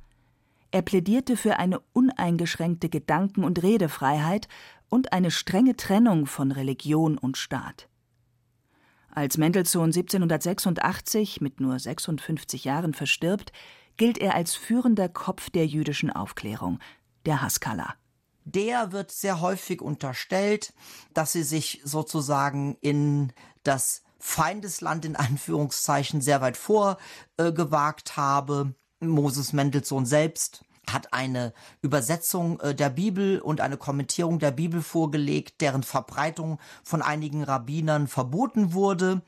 Er 0.72 0.82
plädierte 0.82 1.38
für 1.38 1.58
eine 1.58 1.80
uneingeschränkte 1.94 2.90
Gedanken- 2.90 3.44
und 3.44 3.62
Redefreiheit 3.62 4.48
und 4.90 5.14
eine 5.14 5.32
strenge 5.32 5.76
Trennung 5.78 6.26
von 6.26 6.52
Religion 6.52 7.18
und 7.18 7.38
Staat. 7.38 7.88
Als 9.10 9.38
Mendelssohn 9.38 9.92
1786 9.92 11.40
mit 11.40 11.60
nur 11.60 11.78
56 11.78 12.64
Jahren 12.66 12.94
verstirbt, 12.94 13.52
gilt 13.98 14.18
er 14.18 14.34
als 14.34 14.56
führender 14.56 15.08
Kopf 15.08 15.52
der 15.52 15.68
jüdischen 15.68 16.10
Aufklärung, 16.10 16.80
der 17.26 17.42
Haskalah. 17.44 17.94
Der 18.46 18.92
wird 18.92 19.12
sehr 19.12 19.40
häufig 19.40 19.82
unterstellt, 19.82 20.74
dass 21.14 21.32
sie 21.32 21.44
sich 21.44 21.82
sozusagen 21.84 22.76
in 22.82 23.32
das 23.64 24.03
Feindesland 24.26 25.04
in 25.04 25.18
Anführungszeichen 25.18 26.22
sehr 26.22 26.40
weit 26.40 26.56
vorgewagt 26.56 28.12
äh, 28.12 28.14
habe. 28.14 28.74
Moses 29.02 29.52
Mendelssohn 29.52 30.06
selbst 30.06 30.64
hat 30.90 31.14
eine 31.14 31.54
Übersetzung 31.82 32.58
äh, 32.62 32.74
der 32.74 32.90
Bibel 32.90 33.42
und 33.42 33.60
eine 33.60 33.76
Kommentierung 33.76 34.40
der 34.40 34.52
Bibel 34.52 34.82
vorgelegt, 34.82 35.60
deren 35.60 35.84
Verbreitung 35.84 36.58
von 36.84 37.02
einigen 37.02 37.44
Rabbinern 37.44 38.08
verboten 38.08 38.72
wurde. 38.72 39.22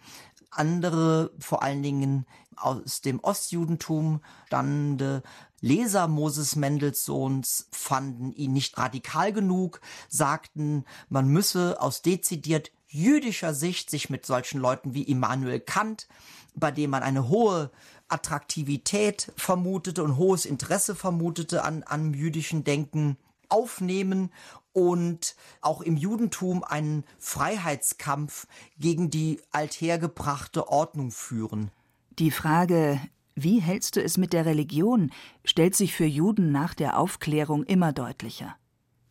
Andere, 0.49 1.31
vor 1.39 1.61
allen 1.61 1.83
Dingen 1.83 2.25
aus 2.55 3.01
dem 3.01 3.19
Ostjudentum 3.19 4.21
stammende 4.47 5.23
Leser 5.59 6.07
Moses 6.07 6.55
Mendelssohns 6.55 7.67
fanden 7.71 8.31
ihn 8.31 8.53
nicht 8.53 8.77
radikal 8.77 9.33
genug, 9.33 9.81
sagten, 10.07 10.85
man 11.09 11.27
müsse 11.27 11.81
aus 11.81 12.01
dezidiert 12.01 12.71
jüdischer 12.87 13.53
Sicht 13.53 13.89
sich 13.89 14.09
mit 14.09 14.25
solchen 14.25 14.59
Leuten 14.59 14.93
wie 14.93 15.03
Immanuel 15.03 15.59
Kant, 15.59 16.07
bei 16.55 16.71
dem 16.71 16.91
man 16.91 17.03
eine 17.03 17.27
hohe 17.27 17.71
Attraktivität 18.07 19.31
vermutete 19.35 20.03
und 20.03 20.17
hohes 20.17 20.45
Interesse 20.45 20.95
vermutete 20.95 21.63
an, 21.63 21.83
an 21.83 22.13
jüdischen 22.13 22.63
Denken 22.63 23.17
aufnehmen 23.49 24.31
und 24.73 25.35
auch 25.61 25.81
im 25.81 25.97
Judentum 25.97 26.63
einen 26.63 27.05
Freiheitskampf 27.17 28.47
gegen 28.77 29.09
die 29.09 29.41
althergebrachte 29.51 30.67
Ordnung 30.67 31.11
führen. 31.11 31.71
Die 32.19 32.31
Frage, 32.31 32.99
wie 33.35 33.59
hältst 33.59 33.95
du 33.95 34.03
es 34.03 34.17
mit 34.17 34.33
der 34.33 34.45
Religion, 34.45 35.11
stellt 35.43 35.75
sich 35.75 35.93
für 35.93 36.05
Juden 36.05 36.51
nach 36.51 36.73
der 36.73 36.97
Aufklärung 36.97 37.63
immer 37.63 37.93
deutlicher. 37.93 38.55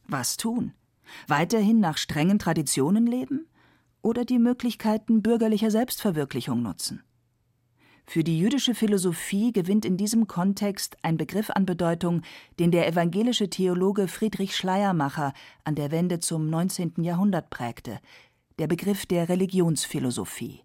Was 0.07 0.37
tun? 0.37 0.73
Weiterhin 1.29 1.81
nach 1.81 1.99
strengen 1.99 2.39
Traditionen 2.39 3.07
leben? 3.07 3.47
Oder 4.05 4.27
die 4.27 4.39
Möglichkeiten 4.39 5.23
bürgerlicher 5.23 5.71
Selbstverwirklichung 5.71 6.61
nutzen? 6.61 7.03
Für 8.07 8.23
die 8.23 8.39
jüdische 8.39 8.75
Philosophie 8.75 9.51
gewinnt 9.51 9.87
in 9.87 9.97
diesem 9.97 10.27
Kontext 10.27 10.99
ein 11.01 11.17
Begriff 11.17 11.49
an 11.49 11.65
Bedeutung, 11.65 12.21
den 12.59 12.71
der 12.71 12.87
evangelische 12.87 13.49
Theologe 13.49 14.07
Friedrich 14.07 14.55
Schleiermacher 14.55 15.33
an 15.65 15.75
der 15.75 15.91
Wende 15.91 16.21
zum 16.21 16.51
19. 16.51 17.03
Jahrhundert 17.03 17.49
prägte, 17.49 17.99
der 18.59 18.67
Begriff 18.67 19.07
der 19.07 19.31
Religionsphilosophie. 19.31 20.61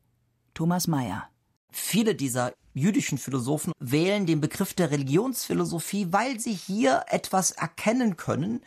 Thomas 0.53 0.87
Mayer. 0.87 1.29
Viele 1.71 2.15
dieser 2.15 2.51
jüdischen 2.73 3.17
Philosophen 3.17 3.71
wählen 3.79 4.25
den 4.25 4.41
Begriff 4.41 4.73
der 4.73 4.91
Religionsphilosophie, 4.91 6.07
weil 6.11 6.41
sie 6.41 6.53
hier 6.53 7.05
etwas 7.07 7.51
erkennen 7.51 8.17
können, 8.17 8.59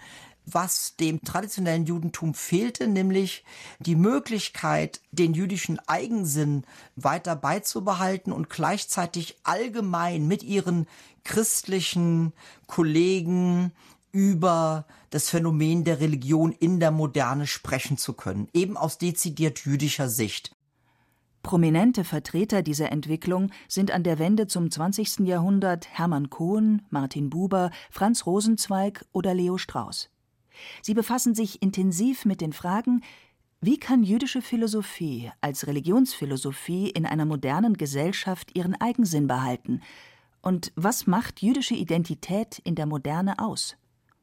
was 0.45 0.97
dem 0.97 1.23
traditionellen 1.23 1.87
Judentum 1.87 2.35
fehlte, 2.35 2.89
nämlich 2.89 3.45
die 3.79 3.97
Möglichkeit, 3.97 5.01
den 5.11 5.35
jüdischen 5.35 5.79
Eigensinn 5.89 6.65
weiter 6.97 7.37
beizubehalten 7.37 8.33
und 8.33 8.51
gleichzeitig 8.51 9.39
allgemein 9.45 10.27
mit 10.27 10.43
ihren 10.43 10.87
christlichen 11.25 12.33
Kollegen 12.67 13.73
über 14.11 14.87
das 15.11 15.31
Phänomen 15.31 15.85
der 15.85 16.01
Religion 16.01 16.53
in 16.53 16.81
der 16.81 16.91
Moderne 16.91 17.47
sprechen 17.47 17.97
zu 17.97 18.13
können, 18.13 18.49
eben 18.53 18.77
aus 18.77 18.99
dezidiert 18.99 19.61
jüdischer 19.61 20.09
Sicht. 20.09 20.55
Prominente 21.43 22.05
Vertreter 22.05 22.63
dieser 22.63 22.93
Entwicklung 22.93 23.51
sind 23.67 23.91
an 23.91 24.05
der 24.05 24.21
Wende 24.21 24.47
zum 24.47 24.71
20. 24.71 25.21
Jahrhundert 25.21 25.89
Hermann 25.91 26.31
Cohen, 26.31 26.83
Martin 26.89 27.31
Buber, 27.31 27.71
Franz 27.91 28.27
Rosenzweig 28.27 29.05
oder 29.13 29.35
Leo 29.35 29.59
Strauss. 29.59 30.12
Sie 30.83 30.95
befassen 30.95 31.35
sich 31.35 31.63
intensiv 31.63 32.25
mit 32.25 32.41
den 32.41 32.53
Fragen, 32.53 33.03
wie 33.61 33.79
kann 33.79 34.03
jüdische 34.03 34.43
Philosophie 34.43 35.31
als 35.41 35.69
Religionsphilosophie 35.69 36.91
in 36.91 37.07
einer 37.07 37.25
modernen 37.25 37.77
Gesellschaft 37.77 38.57
ihren 38.57 38.75
Eigensinn 38.81 39.29
behalten? 39.29 39.83
Und 40.41 40.73
was 40.75 41.07
macht 41.07 41.43
jüdische 41.43 41.75
Identität 41.75 42.59
in 42.65 42.75
der 42.75 42.87
Moderne 42.87 43.39
aus? 43.39 43.77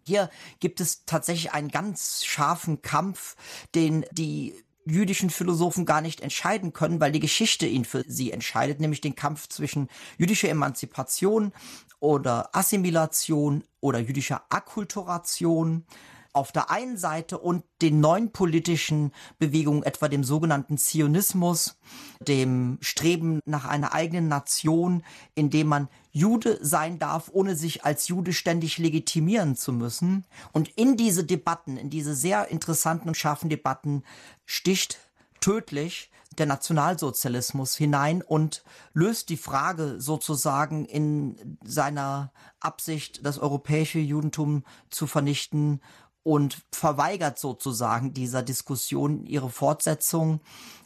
Hier 0.06 0.30
gibt 0.60 0.82
es 0.82 1.06
tatsächlich 1.06 1.54
einen 1.54 1.70
ganz 1.70 2.26
scharfen 2.26 2.82
Kampf, 2.82 3.38
den 3.76 4.06
die 4.12 4.56
jüdischen 4.86 5.30
Philosophen 5.30 5.86
gar 5.86 6.02
nicht 6.02 6.22
entscheiden 6.22 6.74
können, 6.74 7.00
weil 7.00 7.12
die 7.12 7.20
Geschichte 7.20 7.66
ihn 7.66 7.86
für 7.86 8.04
sie 8.08 8.32
entscheidet, 8.32 8.80
nämlich 8.80 9.02
den 9.02 9.16
Kampf 9.16 9.48
zwischen 9.48 9.88
jüdischer 10.18 10.50
Emanzipation 10.50 11.54
oder 12.00 12.54
Assimilation 12.56 13.64
oder 13.80 14.00
jüdischer 14.00 14.44
Akkulturation 14.50 15.86
auf 16.34 16.52
der 16.52 16.70
einen 16.70 16.98
Seite 16.98 17.38
und 17.38 17.64
den 17.82 18.00
neuen 18.00 18.32
politischen 18.32 19.12
Bewegungen, 19.40 19.84
etwa 19.84 20.08
dem 20.08 20.24
sogenannten 20.24 20.78
Zionismus, 20.78 21.78
dem 22.20 22.78
Streben 22.82 23.40
nach 23.46 23.66
einer 23.66 23.94
eigenen 23.94 24.28
Nation, 24.28 25.04
in 25.36 25.50
dem 25.50 25.68
man 25.68 25.88
Jude 26.12 26.60
sein 26.62 27.00
darf, 27.00 27.30
ohne 27.34 27.56
sich 27.56 27.86
als 27.86 28.08
Jude 28.08 28.34
ständig 28.34 28.78
legitimieren 28.78 29.56
zu 29.56 29.74
müssen. 29.74 30.26
Und 30.52 30.70
in 30.70 30.98
diese 30.98 31.24
Debatten, 31.24 31.78
in 31.78 31.90
diese 31.90 32.16
sehr 32.16 32.50
interessanten 32.50 33.08
und 33.08 33.18
scharfen 33.18 33.50
Debatten 33.50 34.04
sticht 34.46 35.00
tödlich 35.40 36.12
der 36.38 36.46
Nationalsozialismus 36.46 37.76
hinein 37.76 38.22
und 38.22 38.64
löst 38.94 39.30
die 39.30 39.38
Frage 39.38 39.96
sozusagen 40.00 40.86
in 40.86 41.58
seiner 41.64 42.32
Absicht, 42.60 43.26
das 43.26 43.40
europäische 43.40 44.00
Judentum 44.00 44.64
zu 44.90 45.08
vernichten 45.08 45.82
und 46.30 46.62
verweigert 46.72 47.40
sozusagen 47.40 48.14
dieser 48.14 48.44
Diskussion 48.44 49.26
ihre 49.26 49.50
Fortsetzung. 49.50 50.42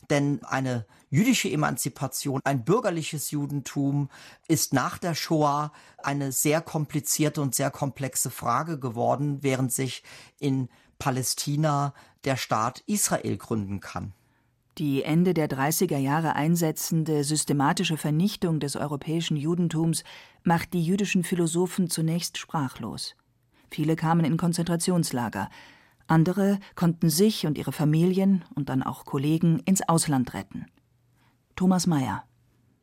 Denn 0.09 0.41
eine 0.45 0.85
jüdische 1.09 1.49
Emanzipation, 1.49 2.39
ein 2.45 2.63
bürgerliches 2.63 3.29
Judentum 3.31 4.07
ist 4.47 4.73
nach 4.73 4.97
der 4.97 5.15
Shoah 5.15 5.73
eine 5.97 6.31
sehr 6.31 6.61
komplizierte 6.61 7.41
und 7.41 7.55
sehr 7.55 7.71
komplexe 7.71 8.31
Frage 8.31 8.79
geworden, 8.79 9.39
während 9.41 9.73
sich 9.73 10.03
in 10.39 10.69
Palästina 10.97 11.93
der 12.23 12.37
Staat 12.37 12.81
Israel 12.85 13.35
gründen 13.35 13.81
kann. 13.81 14.13
Die 14.77 15.03
Ende 15.03 15.33
der 15.33 15.49
30er 15.49 15.97
Jahre 15.97 16.37
einsetzende 16.37 17.25
systematische 17.25 17.97
Vernichtung 17.97 18.61
des 18.61 18.77
europäischen 18.77 19.35
Judentums 19.35 20.05
macht 20.43 20.71
die 20.71 20.85
jüdischen 20.85 21.25
Philosophen 21.25 21.89
zunächst 21.89 22.37
sprachlos. 22.37 23.17
Viele 23.73 23.95
kamen 23.95 24.23
in 24.23 24.37
Konzentrationslager. 24.37 25.49
Andere 26.05 26.59
konnten 26.75 27.09
sich 27.09 27.47
und 27.47 27.57
ihre 27.57 27.71
Familien 27.71 28.45
und 28.53 28.69
dann 28.69 28.83
auch 28.83 29.03
Kollegen 29.03 29.57
ins 29.65 29.81
Ausland 29.89 30.35
retten. 30.35 30.67
Thomas 31.55 31.87
Mayer. 31.87 32.23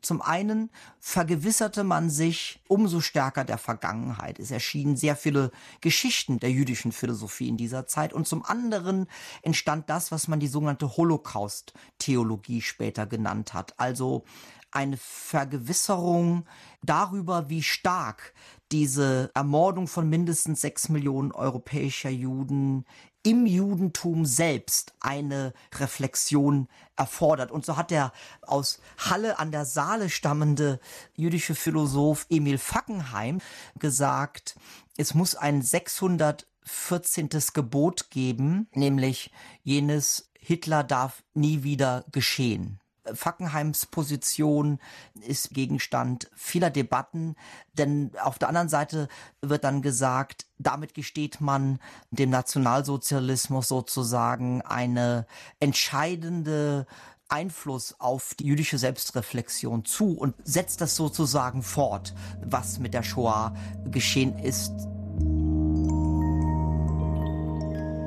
Zum 0.01 0.21
einen 0.21 0.69
vergewisserte 0.99 1.85
man 1.85 2.09
sich 2.09 2.59
umso 2.67 2.99
stärker 2.99 3.45
der 3.45 3.57
Vergangenheit. 3.57 4.37
Es 4.37 4.51
erschienen 4.51 4.97
sehr 4.97 5.15
viele 5.15 5.51
Geschichten 5.79 6.39
der 6.41 6.51
jüdischen 6.51 6.91
Philosophie 6.91 7.47
in 7.47 7.55
dieser 7.55 7.87
Zeit. 7.87 8.11
Und 8.11 8.27
zum 8.27 8.43
anderen 8.43 9.07
entstand 9.43 9.89
das, 9.89 10.11
was 10.11 10.27
man 10.27 10.41
die 10.41 10.47
sogenannte 10.47 10.97
Holocaust-Theologie 10.97 12.61
später 12.61 13.05
genannt 13.05 13.53
hat. 13.53 13.79
Also 13.79 14.25
eine 14.71 14.97
Vergewisserung 14.97 16.45
darüber, 16.81 17.49
wie 17.49 17.63
stark 17.63 18.33
diese 18.71 19.31
Ermordung 19.33 19.87
von 19.87 20.09
mindestens 20.09 20.61
sechs 20.61 20.89
Millionen 20.89 21.31
europäischer 21.31 22.09
Juden 22.09 22.85
im 23.23 23.45
Judentum 23.45 24.25
selbst 24.25 24.93
eine 24.99 25.53
Reflexion 25.75 26.67
erfordert. 26.95 27.51
Und 27.51 27.65
so 27.65 27.77
hat 27.77 27.91
der 27.91 28.11
aus 28.41 28.79
Halle 28.97 29.37
an 29.37 29.51
der 29.51 29.65
Saale 29.65 30.09
stammende 30.09 30.79
jüdische 31.15 31.53
Philosoph 31.53 32.25
Emil 32.29 32.57
Fackenheim 32.57 33.39
gesagt, 33.77 34.55
es 34.97 35.13
muss 35.13 35.35
ein 35.35 35.61
614. 35.61 37.29
Gebot 37.53 38.09
geben, 38.09 38.67
nämlich 38.73 39.31
jenes 39.63 40.31
Hitler 40.39 40.83
darf 40.83 41.23
nie 41.33 41.63
wieder 41.63 42.05
geschehen. 42.11 42.80
Fackenheims 43.13 43.85
Position 43.87 44.79
ist 45.21 45.51
Gegenstand 45.51 46.29
vieler 46.35 46.69
Debatten, 46.69 47.35
denn 47.73 48.11
auf 48.21 48.37
der 48.37 48.47
anderen 48.49 48.69
Seite 48.69 49.07
wird 49.41 49.63
dann 49.63 49.81
gesagt, 49.81 50.45
damit 50.59 50.93
gesteht 50.93 51.41
man 51.41 51.79
dem 52.11 52.29
Nationalsozialismus 52.29 53.67
sozusagen 53.67 54.61
eine 54.61 55.25
entscheidende 55.59 56.85
Einfluss 57.27 57.95
auf 57.99 58.33
die 58.35 58.45
jüdische 58.45 58.77
Selbstreflexion 58.77 59.85
zu 59.85 60.13
und 60.17 60.35
setzt 60.43 60.81
das 60.81 60.95
sozusagen 60.95 61.63
fort, 61.63 62.13
was 62.43 62.79
mit 62.79 62.93
der 62.93 63.03
Shoah 63.03 63.55
geschehen 63.89 64.37
ist. 64.37 64.73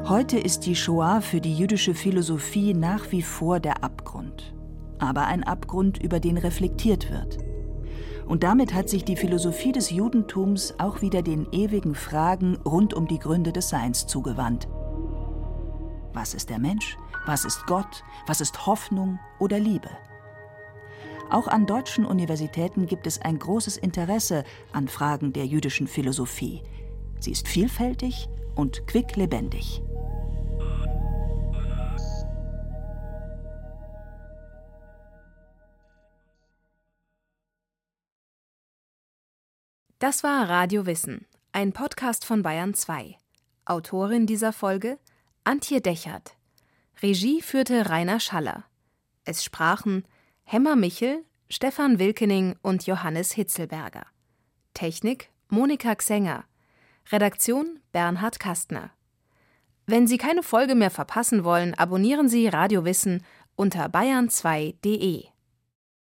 Heute 0.07 0.38
ist 0.38 0.66
die 0.66 0.76
Shoah 0.76 1.22
für 1.22 1.40
die 1.40 1.57
jüdische 1.57 1.94
Philosophie 1.94 2.74
nach 2.74 3.11
wie 3.11 3.22
vor 3.22 3.59
der 3.59 3.83
Abgrund 3.83 4.54
aber 5.05 5.27
ein 5.27 5.45
Abgrund, 5.45 6.03
über 6.03 6.21
den 6.21 6.38
reflektiert 6.38 7.11
wird. 7.11 7.38
Und 8.27 8.43
damit 8.43 8.73
hat 8.73 8.88
sich 8.88 9.05
die 9.05 9.17
Philosophie 9.17 9.73
des 9.73 9.90
Judentums 9.90 10.75
auch 10.79 11.03
wieder 11.03 11.23
den 11.23 11.47
ewigen 11.53 11.95
Fragen 11.95 12.57
rund 12.64 12.95
um 12.95 13.07
die 13.07 13.19
Gründe 13.19 13.53
des 13.53 13.69
Seins 13.69 14.07
zugewandt. 14.07 14.67
Was 16.14 16.33
ist 16.33 16.49
der 16.49 16.59
Mensch? 16.59 16.97
Was 17.27 17.45
ist 17.45 17.67
Gott? 17.67 18.03
Was 18.27 18.40
ist 18.40 18.67
Hoffnung 18.67 19.19
oder 19.38 19.59
Liebe? 19.59 19.90
Auch 21.31 21.49
an 21.49 21.67
deutschen 21.67 22.05
Universitäten 22.05 22.87
gibt 22.87 23.07
es 23.07 23.21
ein 23.21 23.38
großes 23.38 23.77
Interesse 23.77 24.45
an 24.73 24.88
Fragen 24.88 25.33
der 25.33 25.47
jüdischen 25.47 25.87
Philosophie. 25.87 26.62
Sie 27.19 27.33
ist 27.33 27.49
vielfältig 27.49 28.29
und 28.55 28.87
quicklebendig. 28.87 29.83
Das 40.05 40.23
war 40.23 40.51
Radio 40.51 40.85
Wissen, 40.85 41.25
ein 41.53 41.73
Podcast 41.73 42.27
von 42.27 42.43
Bayern 42.43 42.75
2. 42.75 43.17
Autorin 43.64 44.27
dieser 44.27 44.53
Folge 44.53 44.99
Antje 45.45 45.81
Dechert. 45.81 46.37
Regie 47.01 47.40
führte 47.40 47.88
Rainer 47.88 48.21
Schaller. 48.21 48.64
Es 49.25 49.43
sprachen 49.43 50.05
Hemmer 50.43 50.77
Michel, 50.77 51.25
Stefan 51.49 51.99
Wilkening 51.99 52.55
und 52.61 52.87
Johannes 52.87 53.33
Hitzelberger. 53.33 54.05
Technik 54.75 55.31
Monika 55.49 55.95
Xenger. 55.95 56.45
Redaktion 57.11 57.81
Bernhard 57.93 58.38
Kastner. 58.38 58.90
Wenn 59.87 60.07
Sie 60.07 60.19
keine 60.19 60.43
Folge 60.43 60.75
mehr 60.75 60.90
verpassen 60.90 61.45
wollen, 61.45 61.73
abonnieren 61.73 62.29
Sie 62.29 62.47
Radio 62.49 62.85
Wissen 62.85 63.25
unter 63.57 63.87
bayern2.de. 63.87 65.34